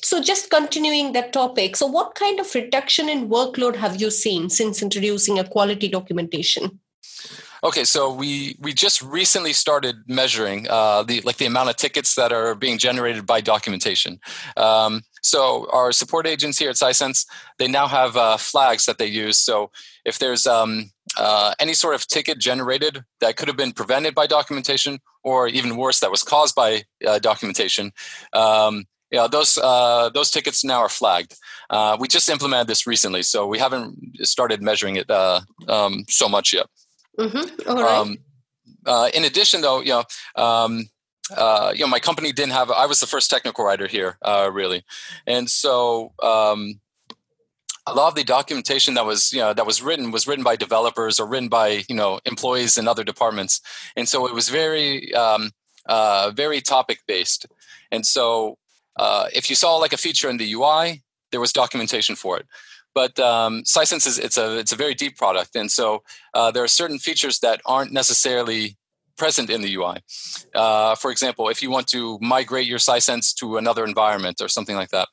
so 0.04 0.22
just 0.22 0.50
continuing 0.50 1.14
that 1.14 1.32
topic. 1.32 1.78
So, 1.78 1.88
what 1.88 2.14
kind 2.14 2.38
of 2.42 2.54
reduction 2.54 3.08
in 3.08 3.30
workload 3.30 3.78
have 3.78 4.00
you 4.02 4.12
seen 4.12 4.50
since 4.50 4.82
introducing 4.82 5.40
a 5.40 5.48
quality 5.48 5.88
documentation? 5.88 6.80
Okay, 7.64 7.86
so 7.86 8.14
we 8.14 8.58
we 8.60 8.74
just 8.74 9.02
recently 9.02 9.54
started 9.54 9.96
measuring 10.06 10.68
uh, 10.70 11.04
the 11.04 11.22
like 11.22 11.38
the 11.38 11.46
amount 11.46 11.70
of 11.70 11.78
tickets 11.78 12.16
that 12.16 12.34
are 12.34 12.56
being 12.56 12.78
generated 12.78 13.26
by 13.26 13.40
documentation. 13.40 14.20
Um, 14.58 15.04
so 15.26 15.68
our 15.72 15.92
support 15.92 16.28
agents 16.28 16.60
here 16.60 16.70
at 16.70 16.76
Sisense, 16.76 17.26
they 17.58 17.68
now 17.68 17.88
have 17.88 18.16
uh, 18.16 18.38
flags 18.38 18.86
that 18.86 19.00
they 19.00 19.08
use. 19.08 19.40
So 19.40 19.72
if 20.06 20.20
there's 20.20 20.46
um, 20.46 20.92
uh, 21.18 21.54
any 21.60 21.74
sort 21.74 21.96
of 21.96 22.06
ticket 22.06 22.40
generated 22.40 23.04
that 23.22 23.36
could 23.36 23.48
have 23.48 23.58
been 23.58 23.72
prevented 23.72 24.14
by 24.14 24.28
documentation, 24.28 25.00
or 25.24 25.48
even 25.48 25.78
worse, 25.78 26.00
that 26.00 26.12
was 26.12 26.22
caused 26.22 26.54
by 26.54 26.84
uh, 27.08 27.18
documentation, 27.18 27.92
um, 28.34 28.86
yeah, 29.12 29.28
those 29.28 29.58
uh, 29.58 30.10
those 30.14 30.30
tickets 30.30 30.64
now 30.64 30.80
are 30.80 30.90
flagged. 30.90 31.36
Uh, 31.70 31.98
we 32.00 32.08
just 32.08 32.30
implemented 32.30 32.68
this 32.68 32.86
recently, 32.86 33.24
so 33.24 33.48
we 33.48 33.58
haven't 33.58 33.96
started 34.22 34.62
measuring 34.62 34.96
it 34.98 35.10
uh, 35.10 35.42
um, 35.68 36.06
so 36.08 36.30
much 36.30 36.54
yet. 36.54 36.68
Mm-hmm. 37.18 37.70
All 37.70 37.84
right. 37.84 37.98
Um, 37.98 38.18
uh, 38.86 39.10
in 39.14 39.24
addition, 39.24 39.62
though, 39.62 39.82
you 39.82 39.90
know, 39.90 40.04
um, 40.36 40.86
uh, 41.36 41.72
you 41.74 41.82
know, 41.82 41.88
my 41.88 42.00
company 42.00 42.32
didn't 42.32 42.52
have. 42.52 42.70
I 42.72 42.86
was 42.86 43.00
the 43.00 43.08
first 43.08 43.30
technical 43.30 43.66
writer 43.66 43.88
here, 43.88 44.18
uh, 44.22 44.50
really, 44.52 44.84
and 45.26 45.50
so 45.50 46.14
um, 46.22 46.80
a 47.88 47.94
lot 47.94 48.10
of 48.10 48.16
the 48.16 48.24
documentation 48.24 48.94
that 48.96 49.06
was, 49.06 49.32
you 49.32 49.40
know, 49.40 49.54
that 49.54 49.66
was 49.66 49.82
written 49.82 50.12
was 50.12 50.28
written 50.28 50.44
by 50.44 50.56
developers 50.56 51.20
or 51.20 51.28
written 51.28 51.50
by, 51.50 51.84
you 51.88 51.96
know, 51.96 52.20
employees 52.26 52.78
in 52.78 52.88
other 52.88 53.04
departments, 53.04 53.62
and 53.96 54.08
so 54.08 54.28
it 54.28 54.34
was 54.34 54.50
very, 54.50 55.14
um, 55.16 55.52
uh, 55.88 56.32
very 56.36 56.62
topic 56.62 57.00
based, 57.08 57.48
and 57.92 58.06
so 58.06 58.58
uh, 58.98 59.28
if 59.34 59.50
you 59.50 59.56
saw 59.56 59.76
like 59.78 59.94
a 59.94 59.98
feature 59.98 60.30
in 60.30 60.38
the 60.38 60.54
UI, 60.54 61.04
there 61.32 61.42
was 61.42 61.52
documentation 61.52 62.16
for 62.16 62.38
it. 62.38 62.46
But 62.94 63.20
um, 63.20 63.64
Sisense 63.64 64.08
is 64.08 64.18
it's 64.18 64.38
a 64.38 64.58
it's 64.58 64.72
a 64.72 64.78
very 64.78 64.94
deep 64.94 65.18
product, 65.18 65.56
and 65.56 65.70
so 65.70 66.04
uh, 66.34 66.52
there 66.52 66.64
are 66.64 66.68
certain 66.68 67.00
features 67.00 67.40
that 67.40 67.62
aren't 67.66 67.92
necessarily 67.92 68.78
present 69.18 69.50
in 69.50 69.62
the 69.62 69.74
UI. 69.76 69.98
Uh, 70.54 70.96
for 70.96 71.12
example, 71.12 71.50
if 71.50 71.62
you 71.62 71.70
want 71.70 71.88
to 71.88 72.18
migrate 72.22 72.68
your 72.68 72.80
Sisense 72.80 73.34
to 73.36 73.58
another 73.58 73.86
environment 73.86 74.42
or 74.42 74.48
something 74.48 74.76
like 74.76 74.90
that, 74.90 75.08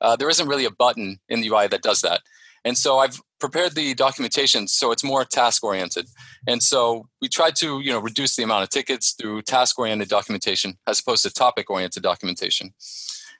uh, 0.00 0.16
there 0.16 0.28
isn't 0.28 0.48
really 0.48 0.64
a 0.64 0.70
button 0.70 1.18
in 1.28 1.40
the 1.40 1.48
UI 1.48 1.66
that 1.68 1.82
does 1.82 2.00
that. 2.02 2.20
And 2.64 2.76
so 2.76 2.98
I've 2.98 3.20
prepared 3.40 3.74
the 3.74 3.94
documentation 3.94 4.66
so 4.66 4.90
it's 4.90 5.04
more 5.04 5.24
task 5.24 5.62
oriented. 5.62 6.06
And 6.46 6.62
so 6.62 7.08
we 7.20 7.28
try 7.28 7.50
to 7.52 7.80
you 7.80 7.92
know 7.92 8.00
reduce 8.00 8.36
the 8.36 8.42
amount 8.42 8.64
of 8.64 8.70
tickets 8.70 9.12
through 9.12 9.42
task 9.42 9.78
oriented 9.78 10.08
documentation 10.08 10.78
as 10.86 11.00
opposed 11.00 11.22
to 11.22 11.30
topic 11.30 11.70
oriented 11.70 12.02
documentation. 12.02 12.72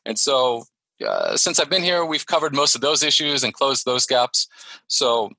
And 0.06 0.18
so 0.18 0.64
uh, 1.06 1.36
since 1.36 1.60
I've 1.60 1.70
been 1.70 1.82
here, 1.82 2.04
we've 2.04 2.26
covered 2.26 2.54
most 2.54 2.74
of 2.74 2.80
those 2.80 3.02
issues 3.02 3.44
and 3.44 3.52
closed 3.52 3.84
those 3.84 4.06
gaps. 4.06 4.48
So 4.88 5.30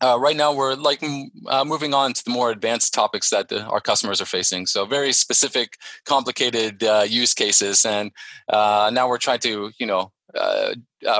uh, 0.00 0.16
right 0.18 0.36
now 0.36 0.52
we're 0.52 0.74
like 0.74 1.02
uh, 1.46 1.64
moving 1.64 1.94
on 1.94 2.12
to 2.12 2.24
the 2.24 2.30
more 2.30 2.50
advanced 2.50 2.94
topics 2.94 3.30
that 3.30 3.48
the, 3.48 3.64
our 3.64 3.80
customers 3.80 4.20
are 4.20 4.26
facing. 4.26 4.66
So 4.66 4.86
very 4.86 5.12
specific 5.12 5.76
complicated 6.04 6.82
uh, 6.84 7.04
use 7.08 7.34
cases 7.34 7.84
and 7.84 8.12
uh, 8.48 8.90
now 8.92 9.08
we're 9.08 9.18
trying 9.18 9.40
to 9.40 9.70
you 9.78 9.86
know 9.86 10.12
uh, 10.36 10.74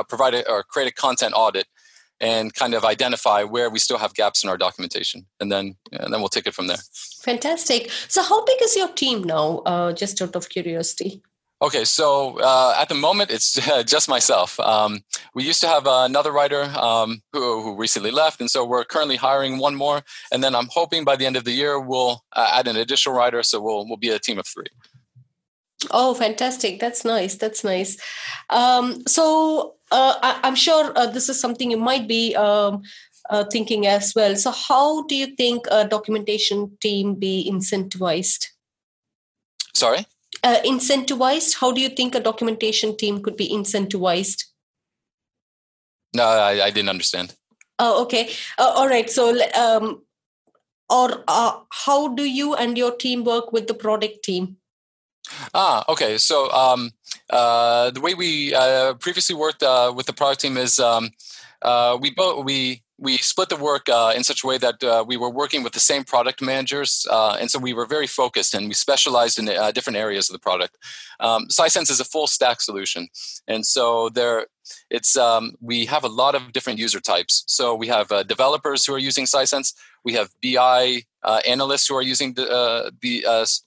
provide 0.07 0.33
a, 0.33 0.49
or 0.49 0.63
create 0.63 0.89
a 0.89 0.93
content 0.93 1.33
audit 1.35 1.67
and 2.21 2.53
kind 2.53 2.73
of 2.73 2.83
identify 2.83 3.43
where 3.43 3.69
we 3.69 3.79
still 3.79 3.97
have 3.97 4.13
gaps 4.13 4.43
in 4.43 4.49
our 4.49 4.57
documentation. 4.57 5.25
And 5.39 5.51
then 5.51 5.75
and 5.91 6.13
then 6.13 6.19
we'll 6.21 6.29
take 6.29 6.47
it 6.47 6.53
from 6.53 6.67
there. 6.67 6.79
Fantastic. 7.21 7.89
So 8.07 8.21
how 8.21 8.43
big 8.45 8.61
is 8.61 8.75
your 8.75 8.89
team 8.89 9.23
now 9.23 9.91
just 9.93 10.21
out 10.21 10.35
of 10.35 10.49
curiosity 10.49 11.21
Okay, 11.61 11.83
so 11.83 12.39
uh, 12.39 12.73
at 12.79 12.87
the 12.87 12.95
moment 12.95 13.31
it's 13.31 13.53
just 13.85 14.07
myself. 14.07 14.59
Um, 14.61 15.01
we 15.33 15.43
used 15.43 15.59
to 15.61 15.67
have 15.67 15.83
another 15.85 16.31
writer 16.31 16.63
um, 16.63 17.21
who, 17.33 17.61
who, 17.61 17.75
recently 17.75 18.11
left, 18.11 18.39
and 18.39 18.49
so 18.49 18.63
we're 18.63 18.85
currently 18.85 19.17
hiring 19.17 19.57
one 19.57 19.75
more. 19.75 20.01
And 20.31 20.41
then 20.41 20.55
I'm 20.55 20.69
hoping 20.71 21.03
by 21.03 21.17
the 21.17 21.25
end 21.25 21.35
of 21.35 21.43
the 21.43 21.51
year 21.51 21.77
we'll 21.79 22.23
uh, 22.33 22.49
add 22.53 22.67
an 22.67 22.77
additional 22.77 23.15
writer, 23.15 23.43
so 23.43 23.61
we'll 23.61 23.85
we'll 23.85 23.97
be 23.97 24.09
a 24.09 24.19
team 24.19 24.39
of 24.39 24.47
three. 24.47 24.67
Oh, 25.91 26.13
fantastic! 26.13 26.79
That's 26.79 27.03
nice. 27.03 27.35
That's 27.35 27.63
nice. 27.63 27.97
Um, 28.49 29.05
so 29.05 29.75
uh, 29.91 30.15
I, 30.21 30.47
am 30.47 30.55
sure 30.55 30.93
uh, 30.95 31.07
this 31.07 31.27
is 31.27 31.41
something 31.41 31.71
you 31.71 31.77
might 31.77 32.07
be. 32.07 32.35
Um, 32.35 32.83
uh, 33.29 33.43
thinking 33.43 33.85
as 33.85 34.13
well. 34.15 34.35
So, 34.35 34.49
how 34.49 35.03
do 35.03 35.13
you 35.13 35.35
think 35.35 35.67
a 35.69 35.87
documentation 35.87 36.75
team 36.81 37.13
be 37.13 37.47
incentivized? 37.47 38.47
Sorry 39.75 40.07
uh, 40.43 40.57
incentivized? 40.65 41.57
How 41.59 41.71
do 41.71 41.81
you 41.81 41.89
think 41.89 42.15
a 42.15 42.19
documentation 42.19 42.95
team 42.97 43.21
could 43.21 43.35
be 43.35 43.49
incentivized? 43.49 44.45
No, 46.13 46.23
I, 46.23 46.65
I 46.65 46.69
didn't 46.71 46.89
understand. 46.89 47.35
Oh, 47.77 48.03
okay. 48.03 48.29
Uh, 48.57 48.73
all 48.75 48.89
right. 48.89 49.09
So, 49.09 49.37
um, 49.53 50.03
or 50.89 51.23
uh, 51.27 51.59
how 51.69 52.09
do 52.09 52.23
you 52.23 52.55
and 52.55 52.77
your 52.77 52.95
team 52.95 53.23
work 53.23 53.51
with 53.53 53.67
the 53.67 53.73
product 53.73 54.23
team? 54.23 54.57
Ah, 55.53 55.85
okay. 55.87 56.17
So, 56.17 56.51
um, 56.51 56.91
uh, 57.29 57.91
the 57.91 58.01
way 58.01 58.15
we 58.15 58.53
uh, 58.53 58.95
previously 58.95 59.35
worked 59.35 59.63
uh, 59.63 59.93
with 59.95 60.07
the 60.07 60.13
product 60.13 60.41
team 60.41 60.57
is 60.57 60.79
um, 60.79 61.11
uh, 61.61 61.97
we 62.01 62.11
both 62.11 62.43
we 62.43 62.83
we 62.99 63.17
split 63.17 63.49
the 63.49 63.55
work 63.55 63.87
uh, 63.87 64.13
in 64.15 64.23
such 64.23 64.43
a 64.43 64.47
way 64.47 64.57
that 64.57 64.83
uh, 64.83 65.03
we 65.07 65.15
were 65.15 65.29
working 65.29 65.63
with 65.63 65.73
the 65.73 65.79
same 65.79 66.03
product 66.03 66.41
managers, 66.41 67.07
uh, 67.09 67.37
and 67.39 67.49
so 67.49 67.57
we 67.57 67.73
were 67.73 67.85
very 67.85 68.07
focused 68.07 68.53
and 68.53 68.67
we 68.67 68.73
specialized 68.73 69.39
in 69.39 69.47
uh, 69.47 69.71
different 69.71 69.97
areas 69.97 70.29
of 70.29 70.33
the 70.33 70.39
product. 70.39 70.77
Um, 71.19 71.47
Sisense 71.47 71.89
is 71.89 71.99
a 71.99 72.05
full 72.05 72.27
stack 72.27 72.61
solution, 72.61 73.07
and 73.47 73.65
so 73.65 74.09
there, 74.09 74.47
it's 74.89 75.15
um, 75.15 75.53
we 75.61 75.85
have 75.85 76.03
a 76.03 76.09
lot 76.09 76.35
of 76.35 76.51
different 76.51 76.77
user 76.77 76.99
types. 76.99 77.43
So 77.47 77.73
we 77.73 77.87
have 77.87 78.11
uh, 78.11 78.23
developers 78.23 78.85
who 78.85 78.93
are 78.93 78.99
using 78.99 79.25
Sisense. 79.25 79.73
we 80.03 80.13
have 80.13 80.29
BI 80.43 81.03
uh, 81.23 81.41
analysts 81.47 81.87
who 81.87 81.95
are 81.95 82.01
using 82.01 82.33
the, 82.33 82.91
the 83.01 83.25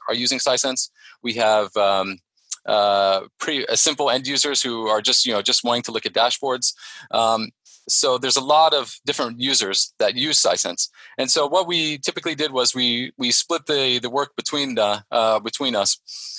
are 0.09 0.15
using 0.15 0.39
Sisense. 0.39 0.91
we 1.23 1.35
have 1.35 1.75
um, 1.77 2.19
uh, 2.67 3.23
pretty 3.39 3.67
uh, 3.67 3.75
simple 3.75 4.11
end 4.11 4.27
users 4.27 4.63
who 4.63 4.87
are 4.87 5.01
just 5.01 5.27
you 5.27 5.33
know 5.33 5.43
just 5.43 5.65
wanting 5.65 5.83
to 5.83 5.93
look 5.93 6.07
at 6.07 6.13
dashboards. 6.13 6.75
Um, 7.11 7.51
so 7.89 8.19
there's 8.19 8.37
a 8.37 8.45
lot 8.45 8.75
of 8.75 8.99
different 9.05 9.41
users 9.41 9.95
that 9.99 10.15
use 10.15 10.41
Sisense. 10.41 10.89
And 11.19 11.31
so 11.31 11.47
what 11.47 11.67
we 11.67 11.99
typically 11.99 12.35
did 12.35 12.53
was 12.53 12.75
we 12.75 13.13
we 13.19 13.31
split 13.31 13.67
the 13.67 13.99
the 13.99 14.11
work 14.11 14.37
between 14.37 14.75
the 14.75 15.05
uh, 15.11 15.41
between 15.41 15.75
us 15.75 15.99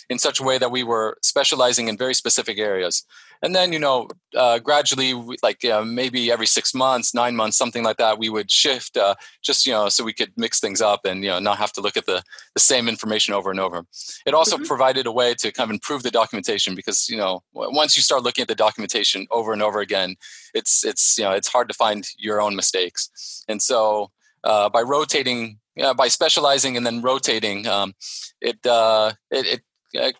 in 0.10 0.20
such 0.20 0.40
a 0.40 0.44
way 0.44 0.58
that 0.58 0.72
we 0.72 0.84
were 0.84 1.18
specializing 1.22 1.88
in 1.88 1.98
very 1.98 2.14
specific 2.14 2.58
areas 2.60 3.06
and 3.44 3.54
then 3.54 3.74
you 3.74 3.78
know 3.78 4.08
uh, 4.36 4.58
gradually 4.58 5.14
like 5.44 5.64
uh, 5.66 5.84
maybe 5.84 6.32
every 6.32 6.48
six 6.48 6.74
months 6.74 7.14
nine 7.14 7.36
months 7.36 7.58
something 7.58 7.84
like 7.84 7.98
that 7.98 8.18
we 8.18 8.30
would 8.30 8.50
shift 8.50 8.98
uh, 8.98 9.14
just 9.44 9.68
you 9.68 9.74
know 9.74 9.90
so 9.90 10.04
we 10.04 10.14
could 10.14 10.32
mix 10.36 10.60
things 10.60 10.82
up 10.82 11.02
and 11.06 11.24
you 11.24 11.30
know 11.30 11.40
not 11.40 11.58
have 11.58 11.74
to 11.74 11.82
look 11.82 11.98
at 11.98 12.08
the, 12.08 12.24
the 12.56 12.60
same 12.60 12.88
information 12.88 13.34
over 13.34 13.52
and 13.52 13.60
over. 13.60 13.86
It 14.26 14.34
also 14.34 14.56
mm-hmm. 14.56 14.66
provided 14.66 15.06
a 15.06 15.12
way 15.12 15.36
to 15.36 15.52
kind 15.52 15.70
of 15.70 15.74
improve 15.74 16.02
the 16.02 16.10
documentation 16.10 16.74
because 16.74 17.10
you 17.10 17.18
know 17.18 17.44
once 17.54 17.96
you 17.96 18.02
start 18.02 18.24
looking 18.24 18.42
at 18.42 18.48
the 18.48 18.56
documentation 18.56 19.28
over 19.30 19.54
and 19.54 19.62
over 19.62 19.80
again 19.82 20.16
it's 20.54 20.84
it's 20.84 21.18
you 21.18 21.26
know 21.26 21.32
it's 21.32 21.50
hard 21.50 21.68
to 21.68 21.76
find 21.76 22.08
your 22.18 22.42
own 22.42 22.56
mistakes. 22.56 23.44
And 23.48 23.62
so 23.62 24.12
uh, 24.44 24.70
by 24.70 24.82
rotating 24.82 25.60
by 25.98 26.08
specializing 26.08 26.78
and 26.78 26.86
then 26.86 27.02
rotating 27.02 27.68
um, 27.68 27.94
it, 28.40 28.66
uh, 28.66 29.14
it 29.32 29.62
it 29.94 30.16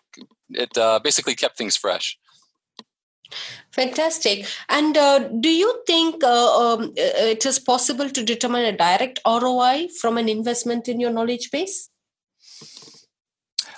it 0.50 0.78
uh, 0.78 0.98
basically 0.98 1.34
kept 1.34 1.56
things 1.56 1.76
fresh 1.76 2.18
Fantastic. 3.72 4.46
And 4.68 4.96
uh, 4.96 5.28
do 5.40 5.48
you 5.48 5.82
think 5.86 6.22
uh, 6.22 6.74
um, 6.74 6.92
it 6.96 7.44
is 7.44 7.58
possible 7.58 8.08
to 8.08 8.22
determine 8.22 8.64
a 8.64 8.76
direct 8.76 9.18
ROI 9.26 9.88
from 10.00 10.18
an 10.18 10.28
investment 10.28 10.88
in 10.88 11.00
your 11.00 11.10
knowledge 11.10 11.50
base? 11.50 11.90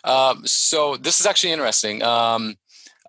Um, 0.05 0.47
so 0.47 0.97
this 0.97 1.19
is 1.21 1.27
actually 1.27 1.53
interesting. 1.53 2.03
Um, 2.03 2.57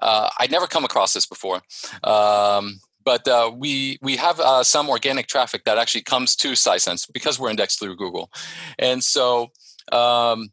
uh, 0.01 0.29
I'd 0.39 0.51
never 0.51 0.67
come 0.67 0.85
across 0.85 1.13
this 1.13 1.25
before, 1.25 1.61
um, 2.03 2.79
but 3.03 3.27
uh, 3.27 3.51
we 3.55 3.97
we 4.01 4.15
have 4.15 4.39
uh, 4.39 4.63
some 4.63 4.89
organic 4.89 5.27
traffic 5.27 5.63
that 5.65 5.77
actually 5.77 6.03
comes 6.03 6.35
to 6.37 6.51
Sisense 6.51 7.07
because 7.13 7.39
we're 7.39 7.49
indexed 7.49 7.79
through 7.79 7.95
Google, 7.95 8.31
and 8.79 9.03
so 9.03 9.51
um, 9.91 10.49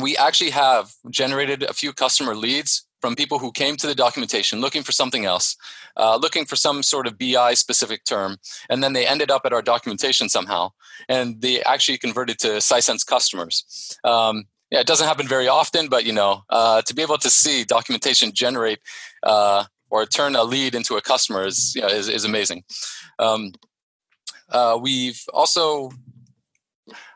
we 0.00 0.16
actually 0.16 0.50
have 0.50 0.92
generated 1.10 1.62
a 1.62 1.72
few 1.72 1.92
customer 1.92 2.34
leads 2.34 2.86
from 3.02 3.16
people 3.16 3.38
who 3.40 3.52
came 3.52 3.76
to 3.76 3.86
the 3.86 3.94
documentation 3.94 4.60
looking 4.60 4.82
for 4.82 4.92
something 4.92 5.26
else, 5.26 5.56
uh, 5.96 6.16
looking 6.16 6.46
for 6.46 6.56
some 6.56 6.82
sort 6.82 7.06
of 7.06 7.18
BI 7.18 7.52
specific 7.54 8.04
term, 8.04 8.38
and 8.70 8.82
then 8.82 8.94
they 8.94 9.06
ended 9.06 9.30
up 9.30 9.42
at 9.44 9.52
our 9.52 9.60
documentation 9.60 10.28
somehow, 10.30 10.70
and 11.08 11.42
they 11.42 11.62
actually 11.64 11.98
converted 11.98 12.38
to 12.38 12.60
Sisense 12.60 13.04
customers. 13.04 13.98
Um, 14.04 14.44
yeah, 14.70 14.80
it 14.80 14.86
doesn't 14.86 15.06
happen 15.06 15.28
very 15.28 15.48
often, 15.48 15.88
but 15.88 16.06
you 16.06 16.12
know, 16.12 16.44
uh, 16.48 16.80
to 16.82 16.94
be 16.94 17.02
able 17.02 17.18
to 17.18 17.28
see 17.28 17.64
documentation 17.64 18.32
generate 18.32 18.78
uh, 19.22 19.64
or 19.90 20.06
turn 20.06 20.34
a 20.34 20.44
lead 20.44 20.74
into 20.74 20.96
a 20.96 21.02
customer 21.02 21.44
is 21.44 21.74
you 21.74 21.82
know, 21.82 21.88
is, 21.88 22.08
is 22.08 22.24
amazing. 22.24 22.64
Um, 23.18 23.52
uh, 24.48 24.78
we've 24.80 25.20
also 25.34 25.90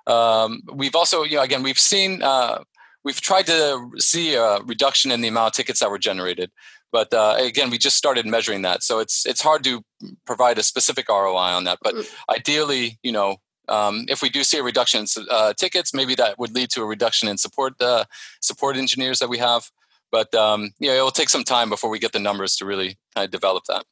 um, 0.07 0.61
we've 0.73 0.95
also 0.95 1.23
you 1.23 1.37
know 1.37 1.43
again 1.43 1.63
we've 1.63 1.79
seen 1.79 2.23
uh, 2.23 2.59
we've 3.07 3.21
tried 3.21 3.47
to 3.47 3.89
see 3.99 4.35
a 4.35 4.59
reduction 4.63 5.13
in 5.13 5.21
the 5.21 5.29
amount 5.29 5.47
of 5.47 5.53
tickets 5.53 5.79
that 5.81 5.91
were 5.91 5.99
generated, 5.99 6.51
but 6.91 7.15
uh, 7.15 7.37
again 7.39 7.71
we 7.71 7.79
just 7.79 7.97
started 7.97 8.27
measuring 8.27 8.63
that, 8.63 8.83
so 8.83 8.99
it's 8.99 9.25
it's 9.25 9.41
hard 9.41 9.63
to 9.65 9.83
provide 10.27 10.59
a 10.59 10.63
specific 10.63 11.09
ROI 11.09 11.53
on 11.59 11.65
that. 11.65 11.79
But 11.83 11.95
mm. 11.95 12.07
ideally, 12.29 12.99
you 13.03 13.13
know, 13.13 13.37
um, 13.69 14.05
if 14.09 14.23
we 14.23 14.29
do 14.29 14.43
see 14.43 14.59
a 14.59 14.63
reduction 14.63 15.01
in 15.01 15.27
uh, 15.31 15.53
tickets, 15.55 15.95
maybe 15.95 16.15
that 16.17 16.39
would 16.39 16.55
lead 16.55 16.71
to 16.71 16.83
a 16.83 16.87
reduction 16.87 17.29
in 17.29 17.39
support 17.39 17.81
uh, 17.81 18.05
support 18.41 18.77
engineers 18.77 19.21
that 19.21 19.29
we 19.29 19.39
have. 19.39 19.71
But 20.11 20.35
um, 20.35 20.71
yeah, 20.79 20.99
it 20.99 21.03
will 21.03 21.11
take 21.11 21.29
some 21.29 21.45
time 21.45 21.71
before 21.71 21.91
we 21.91 21.99
get 21.99 22.13
the 22.13 22.19
numbers 22.19 22.57
to 22.57 22.65
really 22.65 22.99
kind 23.15 23.25
of 23.25 23.31
develop 23.31 23.65
that. 23.69 23.85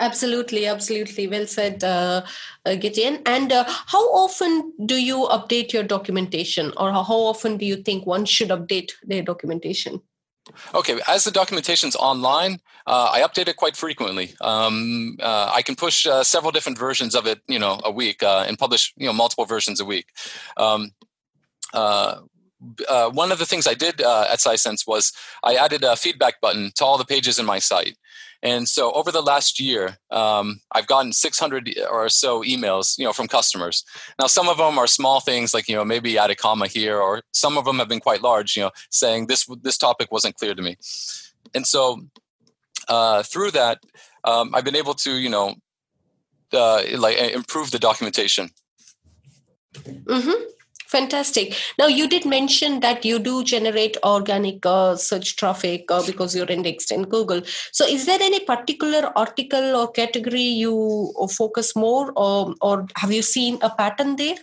Absolutely, 0.00 0.66
absolutely. 0.66 1.28
Well 1.28 1.46
said, 1.46 1.84
uh, 1.84 2.22
uh, 2.64 2.74
Gideon. 2.74 3.20
And 3.26 3.52
uh, 3.52 3.64
how 3.68 4.02
often 4.14 4.72
do 4.86 4.96
you 4.96 5.28
update 5.30 5.74
your 5.74 5.82
documentation, 5.82 6.72
or 6.78 6.90
how 6.90 7.20
often 7.32 7.58
do 7.58 7.66
you 7.66 7.76
think 7.76 8.06
one 8.06 8.24
should 8.24 8.48
update 8.48 8.92
their 9.04 9.22
documentation? 9.22 10.00
Okay, 10.74 10.98
as 11.06 11.24
the 11.24 11.30
documentation's 11.30 11.94
online, 11.94 12.60
uh, 12.86 13.10
I 13.12 13.20
update 13.20 13.46
it 13.46 13.56
quite 13.56 13.76
frequently. 13.76 14.34
Um, 14.40 15.18
uh, 15.20 15.50
I 15.52 15.62
can 15.62 15.76
push 15.76 16.06
uh, 16.06 16.24
several 16.24 16.50
different 16.50 16.78
versions 16.78 17.14
of 17.14 17.26
it, 17.26 17.42
you 17.46 17.58
know, 17.58 17.78
a 17.84 17.90
week, 17.90 18.22
uh, 18.22 18.44
and 18.48 18.58
publish, 18.58 18.92
you 18.96 19.06
know, 19.06 19.12
multiple 19.12 19.44
versions 19.44 19.80
a 19.80 19.84
week. 19.84 20.06
Um, 20.56 20.92
uh, 22.88 23.00
uh, 23.00 23.10
one 23.10 23.32
of 23.32 23.38
the 23.38 23.46
things 23.46 23.66
I 23.66 23.74
did 23.74 24.00
at 24.00 24.38
Sisense 24.38 24.86
was 24.86 25.12
I 25.42 25.54
added 25.54 25.84
a 25.84 25.96
feedback 25.96 26.40
button 26.40 26.72
to 26.76 26.84
all 26.84 26.98
the 26.98 27.04
pages 27.04 27.38
in 27.38 27.46
my 27.46 27.58
site. 27.58 27.96
And 28.42 28.68
so 28.68 28.92
over 28.92 29.12
the 29.12 29.20
last 29.20 29.60
year, 29.60 29.98
um, 30.10 30.60
I've 30.72 30.86
gotten 30.86 31.12
600 31.12 31.74
or 31.90 32.08
so 32.08 32.42
emails, 32.42 32.98
you 32.98 33.04
know, 33.04 33.12
from 33.12 33.28
customers. 33.28 33.84
Now, 34.18 34.28
some 34.28 34.48
of 34.48 34.56
them 34.56 34.78
are 34.78 34.86
small 34.86 35.20
things 35.20 35.52
like, 35.52 35.68
you 35.68 35.76
know, 35.76 35.84
maybe 35.84 36.16
add 36.16 36.30
a 36.30 36.34
comma 36.34 36.66
here, 36.66 36.98
or 36.98 37.22
some 37.32 37.58
of 37.58 37.66
them 37.66 37.78
have 37.78 37.88
been 37.88 38.00
quite 38.00 38.22
large, 38.22 38.56
you 38.56 38.62
know, 38.62 38.70
saying 38.90 39.26
this, 39.26 39.46
this 39.62 39.76
topic 39.76 40.10
wasn't 40.10 40.36
clear 40.36 40.54
to 40.54 40.62
me. 40.62 40.76
And 41.54 41.66
so 41.66 42.00
uh, 42.88 43.22
through 43.22 43.50
that, 43.52 43.80
um, 44.24 44.54
I've 44.54 44.64
been 44.64 44.76
able 44.76 44.94
to, 44.94 45.12
you 45.12 45.28
know, 45.28 45.56
uh, 46.52 46.82
like 46.96 47.18
improve 47.18 47.70
the 47.70 47.78
documentation. 47.78 48.50
Mm-hmm. 49.74 50.44
Fantastic. 50.90 51.54
Now, 51.78 51.86
you 51.86 52.08
did 52.08 52.24
mention 52.26 52.80
that 52.80 53.04
you 53.04 53.20
do 53.20 53.44
generate 53.44 53.96
organic 54.02 54.66
uh, 54.66 54.96
search 54.96 55.36
traffic 55.36 55.84
uh, 55.88 56.04
because 56.04 56.34
you're 56.34 56.50
indexed 56.50 56.90
in 56.90 57.04
Google. 57.04 57.42
So, 57.70 57.86
is 57.86 58.06
there 58.06 58.18
any 58.20 58.40
particular 58.40 59.12
article 59.16 59.76
or 59.76 59.92
category 59.92 60.42
you 60.42 61.14
uh, 61.20 61.28
focus 61.28 61.76
more, 61.76 62.12
or, 62.16 62.54
or 62.60 62.88
have 62.96 63.12
you 63.12 63.22
seen 63.22 63.58
a 63.62 63.70
pattern 63.70 64.16
there? 64.16 64.36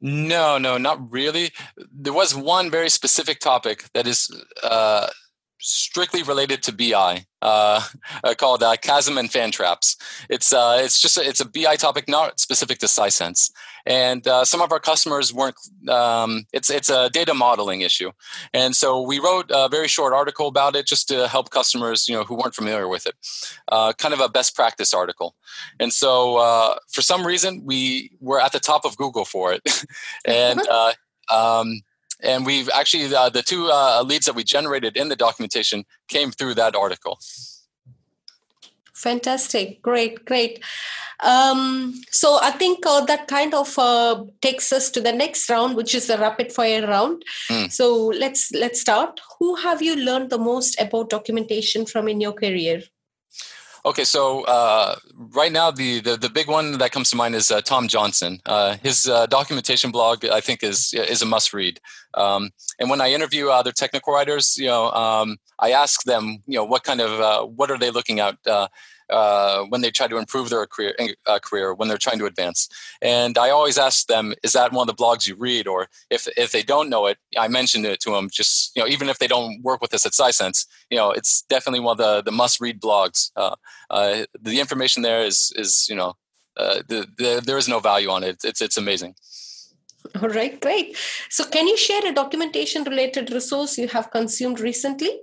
No, 0.00 0.58
no, 0.58 0.76
not 0.76 1.10
really. 1.10 1.50
There 1.92 2.12
was 2.12 2.34
one 2.34 2.68
very 2.68 2.88
specific 2.88 3.38
topic 3.38 3.84
that 3.94 4.08
is 4.08 4.28
uh, 4.64 5.06
strictly 5.60 6.22
related 6.22 6.62
to 6.62 6.72
BI 6.72 7.24
uh, 7.42 7.82
called 8.38 8.62
uh, 8.62 8.76
Chasm 8.76 9.18
and 9.18 9.30
Fan 9.30 9.50
Traps. 9.50 9.96
It's 10.28 10.52
uh, 10.52 10.78
it's 10.80 11.00
just 11.00 11.16
a, 11.16 11.26
it's 11.26 11.40
a 11.40 11.44
BI 11.44 11.76
topic 11.76 12.08
not 12.08 12.40
specific 12.40 12.78
to 12.78 12.86
Sisense, 12.86 13.50
and 13.88 14.28
uh, 14.28 14.44
some 14.44 14.60
of 14.60 14.70
our 14.70 14.78
customers 14.78 15.32
weren't. 15.32 15.56
Um, 15.88 16.44
it's 16.52 16.70
it's 16.70 16.90
a 16.90 17.08
data 17.08 17.32
modeling 17.32 17.80
issue, 17.80 18.12
and 18.52 18.76
so 18.76 19.00
we 19.00 19.18
wrote 19.18 19.50
a 19.50 19.68
very 19.68 19.88
short 19.88 20.12
article 20.12 20.46
about 20.46 20.76
it 20.76 20.86
just 20.86 21.08
to 21.08 21.26
help 21.26 21.50
customers 21.50 22.06
you 22.06 22.14
know 22.14 22.22
who 22.22 22.36
weren't 22.36 22.54
familiar 22.54 22.86
with 22.86 23.06
it, 23.06 23.14
uh, 23.72 23.94
kind 23.94 24.12
of 24.12 24.20
a 24.20 24.28
best 24.28 24.54
practice 24.54 24.92
article. 24.92 25.34
And 25.80 25.92
so 25.92 26.36
uh, 26.36 26.76
for 26.92 27.00
some 27.00 27.26
reason 27.26 27.62
we 27.64 28.12
were 28.20 28.40
at 28.40 28.52
the 28.52 28.60
top 28.60 28.84
of 28.84 28.96
Google 28.96 29.24
for 29.24 29.52
it, 29.52 29.62
and. 30.24 30.60
Um, 31.30 31.82
and 32.22 32.46
we've 32.46 32.70
actually 32.70 33.14
uh, 33.14 33.28
the 33.28 33.42
two 33.42 33.68
uh, 33.70 34.02
leads 34.02 34.24
that 34.24 34.34
we 34.34 34.42
generated 34.42 34.96
in 34.96 35.10
the 35.10 35.14
documentation 35.14 35.84
came 36.08 36.30
through 36.30 36.54
that 36.54 36.74
article 36.74 37.18
fantastic. 38.98 39.80
Great 39.82 40.24
great. 40.24 40.62
Um, 41.20 42.00
so 42.12 42.38
i 42.40 42.52
think 42.52 42.86
uh, 42.86 43.04
that 43.06 43.26
kind 43.26 43.52
of 43.52 43.76
uh, 43.76 44.24
takes 44.40 44.72
us 44.72 44.88
to 44.90 45.00
the 45.00 45.12
next 45.12 45.50
round 45.50 45.74
which 45.74 45.92
is 45.92 46.06
the 46.06 46.18
rapid 46.18 46.52
fire 46.52 46.86
round. 46.86 47.24
Mm. 47.50 47.72
so 47.72 48.06
let's 48.06 48.52
let's 48.52 48.80
start. 48.80 49.20
Who 49.38 49.56
have 49.56 49.82
you 49.82 49.96
learned 49.96 50.30
the 50.30 50.38
most 50.38 50.80
about 50.80 51.10
documentation 51.10 51.86
from 51.86 52.08
in 52.08 52.20
your 52.20 52.32
career 52.32 52.82
Okay, 53.88 54.04
so 54.04 54.42
uh, 54.42 54.96
right 55.34 55.50
now 55.50 55.70
the, 55.70 56.00
the, 56.00 56.18
the 56.18 56.28
big 56.28 56.46
one 56.46 56.76
that 56.76 56.92
comes 56.92 57.08
to 57.08 57.16
mind 57.16 57.34
is 57.34 57.50
uh, 57.50 57.62
Tom 57.62 57.88
Johnson. 57.88 58.38
Uh, 58.44 58.76
his 58.82 59.08
uh, 59.08 59.24
documentation 59.24 59.90
blog, 59.90 60.26
I 60.26 60.40
think, 60.42 60.62
is 60.62 60.92
is 60.92 61.22
a 61.22 61.26
must 61.26 61.54
read. 61.54 61.80
Um, 62.12 62.50
and 62.78 62.90
when 62.90 63.00
I 63.00 63.12
interview 63.12 63.48
other 63.48 63.72
technical 63.72 64.12
writers, 64.12 64.58
you 64.58 64.66
know, 64.66 64.90
um, 64.90 65.38
I 65.58 65.70
ask 65.70 66.02
them, 66.02 66.42
you 66.46 66.56
know, 66.58 66.64
what 66.64 66.84
kind 66.84 67.00
of 67.00 67.18
uh, 67.18 67.46
what 67.46 67.70
are 67.70 67.78
they 67.78 67.90
looking 67.90 68.20
at 68.20 68.36
uh, 69.10 69.64
when 69.64 69.80
they 69.80 69.90
try 69.90 70.06
to 70.06 70.16
improve 70.16 70.50
their 70.50 70.66
career, 70.66 70.94
uh, 71.26 71.38
career, 71.38 71.74
when 71.74 71.88
they're 71.88 71.98
trying 71.98 72.18
to 72.18 72.26
advance. 72.26 72.68
And 73.00 73.38
I 73.38 73.50
always 73.50 73.78
ask 73.78 74.06
them, 74.06 74.34
"Is 74.42 74.52
that 74.52 74.72
one 74.72 74.88
of 74.88 74.96
the 74.96 75.02
blogs 75.02 75.26
you 75.26 75.34
read?" 75.34 75.66
Or 75.66 75.88
if 76.10 76.28
if 76.36 76.52
they 76.52 76.62
don't 76.62 76.88
know 76.88 77.06
it, 77.06 77.18
I 77.36 77.48
mention 77.48 77.84
it 77.84 78.00
to 78.00 78.10
them. 78.10 78.28
Just 78.30 78.74
you 78.74 78.82
know, 78.82 78.88
even 78.88 79.08
if 79.08 79.18
they 79.18 79.28
don't 79.28 79.62
work 79.62 79.80
with 79.80 79.94
us 79.94 80.06
at 80.06 80.12
Sisense, 80.12 80.66
you 80.90 80.96
know, 80.96 81.10
it's 81.10 81.42
definitely 81.42 81.80
one 81.80 81.92
of 81.92 81.98
the 81.98 82.22
the 82.22 82.32
must 82.32 82.60
read 82.60 82.80
blogs. 82.80 83.30
Uh, 83.36 83.56
uh, 83.90 84.24
the 84.40 84.60
information 84.60 85.02
there 85.02 85.22
is 85.22 85.52
is 85.56 85.86
you 85.88 85.96
know, 85.96 86.14
uh, 86.56 86.82
the, 86.88 87.06
the, 87.16 87.42
there 87.44 87.58
is 87.58 87.68
no 87.68 87.80
value 87.80 88.10
on 88.10 88.22
it. 88.24 88.38
It's 88.44 88.60
it's 88.60 88.76
amazing. 88.76 89.14
All 90.22 90.28
right, 90.28 90.60
great. 90.60 90.96
So, 91.28 91.44
can 91.44 91.66
you 91.66 91.76
share 91.76 92.06
a 92.06 92.12
documentation 92.12 92.84
related 92.84 93.30
resource 93.30 93.78
you 93.78 93.88
have 93.88 94.10
consumed 94.10 94.60
recently? 94.60 95.20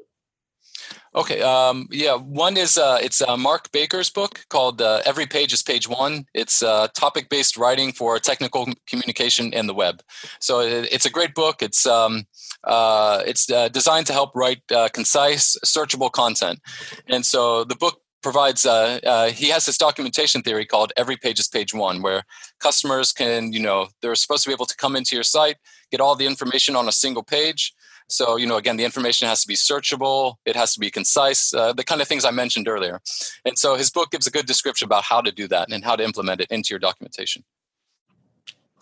Okay. 1.15 1.41
Um, 1.41 1.88
yeah. 1.91 2.15
One 2.15 2.58
is 2.58 2.78
uh, 2.78 2.99
it's 3.01 3.21
uh, 3.21 3.38
Mark 3.38 3.71
Baker's 3.71 4.10
book 4.10 4.45
called 4.49 4.82
uh, 4.82 5.01
"Every 5.06 5.25
Page 5.25 5.54
is 5.54 5.63
Page 5.63 5.88
One." 5.88 6.25
It's 6.34 6.62
uh, 6.62 6.89
topic-based 6.93 7.56
writing 7.56 7.93
for 7.93 8.19
technical 8.19 8.67
communication 8.86 9.54
and 9.54 9.69
the 9.69 9.73
web. 9.73 10.01
So 10.41 10.60
it, 10.60 10.89
it's 10.91 11.06
a 11.06 11.10
great 11.10 11.34
book. 11.34 11.62
It's 11.62 11.86
um, 11.86 12.25
uh, 12.65 13.23
it's 13.25 13.49
uh, 13.49 13.69
designed 13.69 14.08
to 14.08 14.13
help 14.13 14.36
write 14.36 14.62
concise, 14.93 15.56
searchable 15.65 16.12
content. 16.12 16.60
And 17.08 17.25
so 17.25 17.63
the 17.63 17.75
book 17.75 18.01
provides. 18.21 18.63
he 18.63 19.49
has 19.49 19.65
this 19.65 19.78
documentation 19.78 20.41
theory 20.41 20.65
called 20.65 20.91
"Every 20.97 21.15
Page 21.15 21.39
is 21.39 21.47
Page 21.47 21.73
One," 21.73 22.01
where 22.01 22.23
customers 22.60 23.13
can, 23.13 23.54
you 23.54 23.62
know, 23.62 23.88
they're 24.01 24.15
supposed 24.15 24.43
to 24.43 24.49
be 24.49 24.54
able 24.54 24.65
to 24.65 24.75
come 24.75 24.97
into 24.97 25.15
your 25.15 25.23
site, 25.23 25.56
get 25.91 26.01
all 26.01 26.17
the 26.17 26.28
information 26.28 26.75
on 26.75 26.89
a 26.89 26.91
single 26.91 27.23
page 27.23 27.73
so, 28.08 28.36
you 28.36 28.46
know, 28.46 28.58
again, 28.58 28.78
the 28.78 28.86
information 28.86 29.28
has 29.28 29.41
to 29.41 29.48
be 29.48 29.56
searchable, 29.56 30.36
it 30.46 30.56
has 30.56 30.74
to 30.74 30.80
be 30.80 30.91
concise, 30.91 31.54
uh, 31.54 31.74
the 31.74 31.84
kind 31.84 32.02
of 32.02 32.08
things 32.08 32.24
I 32.24 32.32
mentioned 32.32 32.68
earlier. 32.68 33.02
And 33.46 33.58
so 33.58 33.76
his 33.76 33.89
book 33.89 34.12
gives 34.12 34.28
a 34.28 34.32
good 34.32 34.46
description 34.46 34.86
about 34.86 35.04
how 35.04 35.22
to 35.22 35.32
do 35.32 35.48
that 35.48 35.72
and 35.72 35.84
how 35.84 35.96
to 35.96 36.04
implement 36.04 36.41
it 36.41 36.48
into 36.52 36.70
your 36.72 36.80
documentation. 36.80 37.44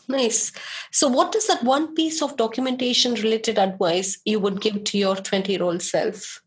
Nice. 0.08 0.52
So, 0.92 1.08
what 1.08 1.34
is 1.34 1.48
that 1.48 1.64
one 1.64 1.96
piece 1.96 2.22
of 2.22 2.36
documentation 2.36 3.14
related 3.14 3.58
advice 3.58 4.20
you 4.26 4.38
would 4.40 4.60
give 4.60 4.84
to 4.84 4.98
your 4.98 5.16
20 5.16 5.52
year 5.52 5.64
old 5.64 5.82
self? 5.82 6.42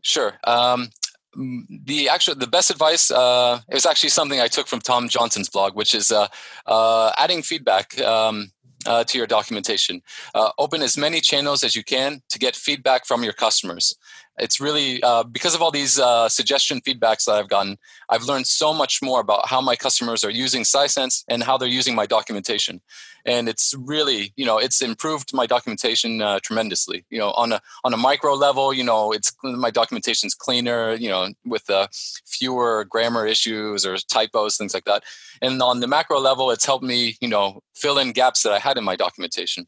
Sure. 0.00 0.32
Um, 0.44 0.88
the 1.34 2.08
actual 2.08 2.34
the 2.34 2.46
best 2.46 2.70
advice 2.70 3.10
uh, 3.10 3.60
is 3.70 3.84
actually 3.84 4.10
something 4.10 4.40
I 4.40 4.48
took 4.48 4.66
from 4.66 4.80
Tom 4.80 5.08
Johnson's 5.08 5.50
blog, 5.50 5.74
which 5.74 5.94
is 5.94 6.10
uh, 6.10 6.28
uh, 6.66 7.12
adding 7.18 7.42
feedback. 7.42 7.98
Um, 8.00 8.51
uh, 8.86 9.04
to 9.04 9.18
your 9.18 9.26
documentation. 9.26 10.02
Uh, 10.34 10.50
open 10.58 10.82
as 10.82 10.96
many 10.96 11.20
channels 11.20 11.62
as 11.64 11.74
you 11.76 11.84
can 11.84 12.22
to 12.28 12.38
get 12.38 12.56
feedback 12.56 13.06
from 13.06 13.22
your 13.22 13.32
customers. 13.32 13.96
It's 14.38 14.60
really 14.60 15.02
uh, 15.02 15.24
because 15.24 15.54
of 15.54 15.60
all 15.60 15.70
these 15.70 15.98
uh, 15.98 16.28
suggestion 16.28 16.80
feedbacks 16.80 17.26
that 17.26 17.32
I've 17.32 17.48
gotten, 17.48 17.78
I've 18.08 18.22
learned 18.22 18.46
so 18.46 18.72
much 18.72 19.00
more 19.02 19.20
about 19.20 19.48
how 19.48 19.60
my 19.60 19.76
customers 19.76 20.24
are 20.24 20.30
using 20.30 20.62
Sisense 20.62 21.24
and 21.28 21.42
how 21.42 21.58
they're 21.58 21.68
using 21.68 21.94
my 21.94 22.06
documentation. 22.06 22.80
And 23.24 23.48
it's 23.48 23.74
really, 23.78 24.32
you 24.36 24.44
know, 24.44 24.58
it's 24.58 24.82
improved 24.82 25.32
my 25.32 25.46
documentation 25.46 26.22
uh, 26.22 26.40
tremendously. 26.42 27.04
You 27.10 27.18
know, 27.18 27.30
on 27.32 27.52
a 27.52 27.60
on 27.84 27.92
a 27.92 27.96
micro 27.96 28.32
level, 28.34 28.72
you 28.72 28.82
know, 28.82 29.12
it's 29.12 29.32
my 29.44 29.70
documentation's 29.70 30.34
cleaner. 30.34 30.94
You 30.94 31.10
know, 31.10 31.28
with 31.44 31.68
uh, 31.70 31.86
fewer 32.26 32.84
grammar 32.84 33.26
issues 33.26 33.86
or 33.86 33.96
typos, 33.96 34.56
things 34.56 34.74
like 34.74 34.86
that. 34.86 35.04
And 35.40 35.62
on 35.62 35.80
the 35.80 35.86
macro 35.86 36.18
level, 36.18 36.50
it's 36.50 36.64
helped 36.64 36.84
me, 36.84 37.16
you 37.20 37.28
know, 37.28 37.62
fill 37.74 37.98
in 37.98 38.12
gaps 38.12 38.42
that 38.42 38.52
I 38.52 38.58
had 38.58 38.76
in 38.78 38.84
my 38.84 38.96
documentation. 38.96 39.66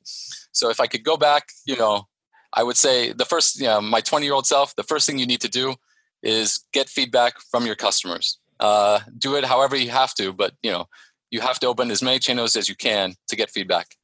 So 0.52 0.70
if 0.70 0.80
I 0.80 0.86
could 0.86 1.04
go 1.04 1.16
back, 1.16 1.50
you 1.64 1.76
know, 1.76 2.06
I 2.54 2.62
would 2.62 2.76
say 2.76 3.12
the 3.12 3.24
first, 3.24 3.60
you 3.60 3.66
know, 3.66 3.80
my 3.80 4.00
20 4.00 4.24
year 4.24 4.34
old 4.34 4.46
self, 4.46 4.74
the 4.76 4.82
first 4.82 5.06
thing 5.06 5.18
you 5.18 5.26
need 5.26 5.40
to 5.40 5.48
do 5.48 5.74
is 6.22 6.64
get 6.72 6.88
feedback 6.88 7.34
from 7.50 7.66
your 7.66 7.74
customers. 7.74 8.38
Uh, 8.60 9.00
do 9.18 9.34
it 9.36 9.44
however 9.44 9.76
you 9.76 9.90
have 9.90 10.14
to, 10.14 10.32
but 10.32 10.54
you 10.62 10.70
know, 10.70 10.86
you 11.30 11.40
have 11.40 11.58
to 11.60 11.66
open 11.66 11.90
as 11.90 12.02
many 12.02 12.18
channels 12.18 12.54
as 12.56 12.68
you 12.68 12.76
can 12.76 13.14
to 13.28 13.36
get 13.36 13.50
feedback. 13.50 13.96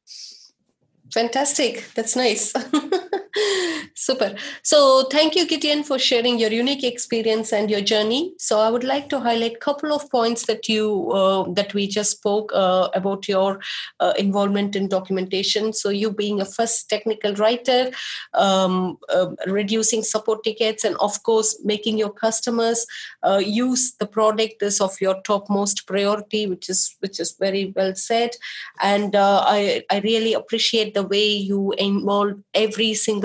Fantastic. 1.13 1.85
That's 1.95 2.15
nice. 2.15 2.53
Super. 3.95 4.35
So 4.63 5.03
thank 5.11 5.35
you, 5.35 5.47
Gideon, 5.47 5.83
for 5.83 5.97
sharing 5.97 6.39
your 6.39 6.51
unique 6.51 6.83
experience 6.83 7.53
and 7.53 7.69
your 7.69 7.81
journey. 7.81 8.33
So 8.37 8.59
I 8.59 8.69
would 8.69 8.83
like 8.83 9.09
to 9.09 9.19
highlight 9.19 9.53
a 9.53 9.59
couple 9.59 9.93
of 9.93 10.09
points 10.11 10.45
that 10.47 10.67
you 10.67 11.11
uh, 11.11 11.45
that 11.53 11.73
we 11.73 11.87
just 11.87 12.11
spoke 12.11 12.51
uh, 12.53 12.89
about 12.93 13.27
your 13.27 13.59
uh, 13.99 14.13
involvement 14.17 14.75
in 14.75 14.89
documentation. 14.89 15.71
So 15.73 15.89
you 15.89 16.11
being 16.11 16.41
a 16.41 16.45
first 16.45 16.89
technical 16.89 17.33
writer, 17.35 17.91
um, 18.33 18.97
uh, 19.09 19.27
reducing 19.47 20.03
support 20.03 20.43
tickets, 20.43 20.83
and 20.83 20.97
of 20.97 21.23
course 21.23 21.57
making 21.63 21.97
your 21.97 22.11
customers 22.11 22.85
uh, 23.23 23.41
use 23.43 23.93
the 23.93 24.07
product 24.07 24.61
is 24.61 24.81
of 24.81 24.99
your 24.99 25.21
topmost 25.23 25.87
priority, 25.87 26.47
which 26.47 26.69
is 26.69 26.95
which 26.99 27.19
is 27.19 27.31
very 27.33 27.71
well 27.75 27.95
said. 27.95 28.31
And 28.81 29.15
uh, 29.15 29.43
I 29.45 29.83
I 29.89 29.99
really 29.99 30.33
appreciate 30.33 30.93
the 30.93 31.03
way 31.03 31.27
you 31.29 31.73
involve 31.77 32.33
every 32.53 32.93
single 32.93 33.20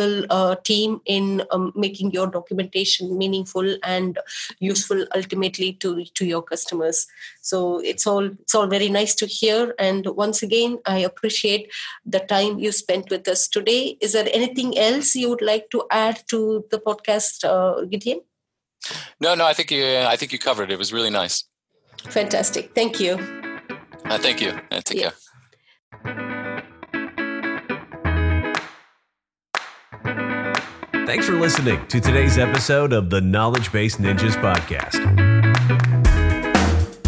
team 0.64 1.00
in 1.04 1.42
um, 1.50 1.72
making 1.74 2.10
your 2.12 2.26
documentation 2.26 3.16
meaningful 3.16 3.76
and 3.82 4.18
useful 4.58 5.04
ultimately 5.14 5.72
to 5.74 6.04
to 6.14 6.26
your 6.26 6.42
customers. 6.42 7.06
So 7.40 7.80
it's 7.80 8.06
all 8.06 8.24
it's 8.24 8.54
all 8.54 8.66
very 8.66 8.88
nice 8.88 9.14
to 9.16 9.26
hear. 9.26 9.74
And 9.78 10.06
once 10.06 10.42
again 10.42 10.78
i 10.86 10.98
appreciate 10.98 11.72
the 12.04 12.20
time 12.20 12.58
you 12.58 12.72
spent 12.72 13.10
with 13.10 13.28
us 13.28 13.48
today. 13.48 13.96
Is 14.00 14.12
there 14.12 14.28
anything 14.32 14.78
else 14.78 15.14
you 15.14 15.28
would 15.30 15.42
like 15.42 15.70
to 15.70 15.84
add 15.90 16.22
to 16.28 16.64
the 16.70 16.78
podcast 16.78 17.44
uh, 17.44 17.84
gideon? 17.84 18.20
No 19.20 19.34
no 19.34 19.46
i 19.46 19.52
think 19.52 19.70
you 19.70 19.84
i 19.84 20.16
think 20.16 20.32
you 20.32 20.38
covered 20.38 20.70
it. 20.70 20.74
It 20.74 20.78
was 20.78 20.92
really 20.92 21.10
nice. 21.10 21.44
Fantastic. 22.08 22.74
Thank 22.74 23.00
you. 23.00 23.18
Uh, 24.04 24.18
thank 24.18 24.40
you. 24.40 24.52
And 24.70 24.84
take 24.84 25.00
yeah. 25.00 25.10
care 25.10 26.25
Thanks 31.06 31.26
for 31.26 31.34
listening 31.34 31.86
to 31.86 32.00
today's 32.00 32.36
episode 32.36 32.92
of 32.92 33.10
the 33.10 33.20
Knowledge 33.20 33.70
Base 33.70 33.96
Ninjas 33.98 34.34
podcast. 34.42 34.96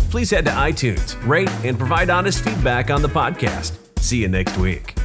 Please 0.08 0.30
head 0.30 0.44
to 0.44 0.52
iTunes, 0.52 1.20
rate, 1.26 1.50
and 1.64 1.76
provide 1.76 2.08
honest 2.08 2.44
feedback 2.44 2.90
on 2.90 3.02
the 3.02 3.08
podcast. 3.08 3.76
See 3.98 4.18
you 4.18 4.28
next 4.28 4.56
week. 4.56 4.97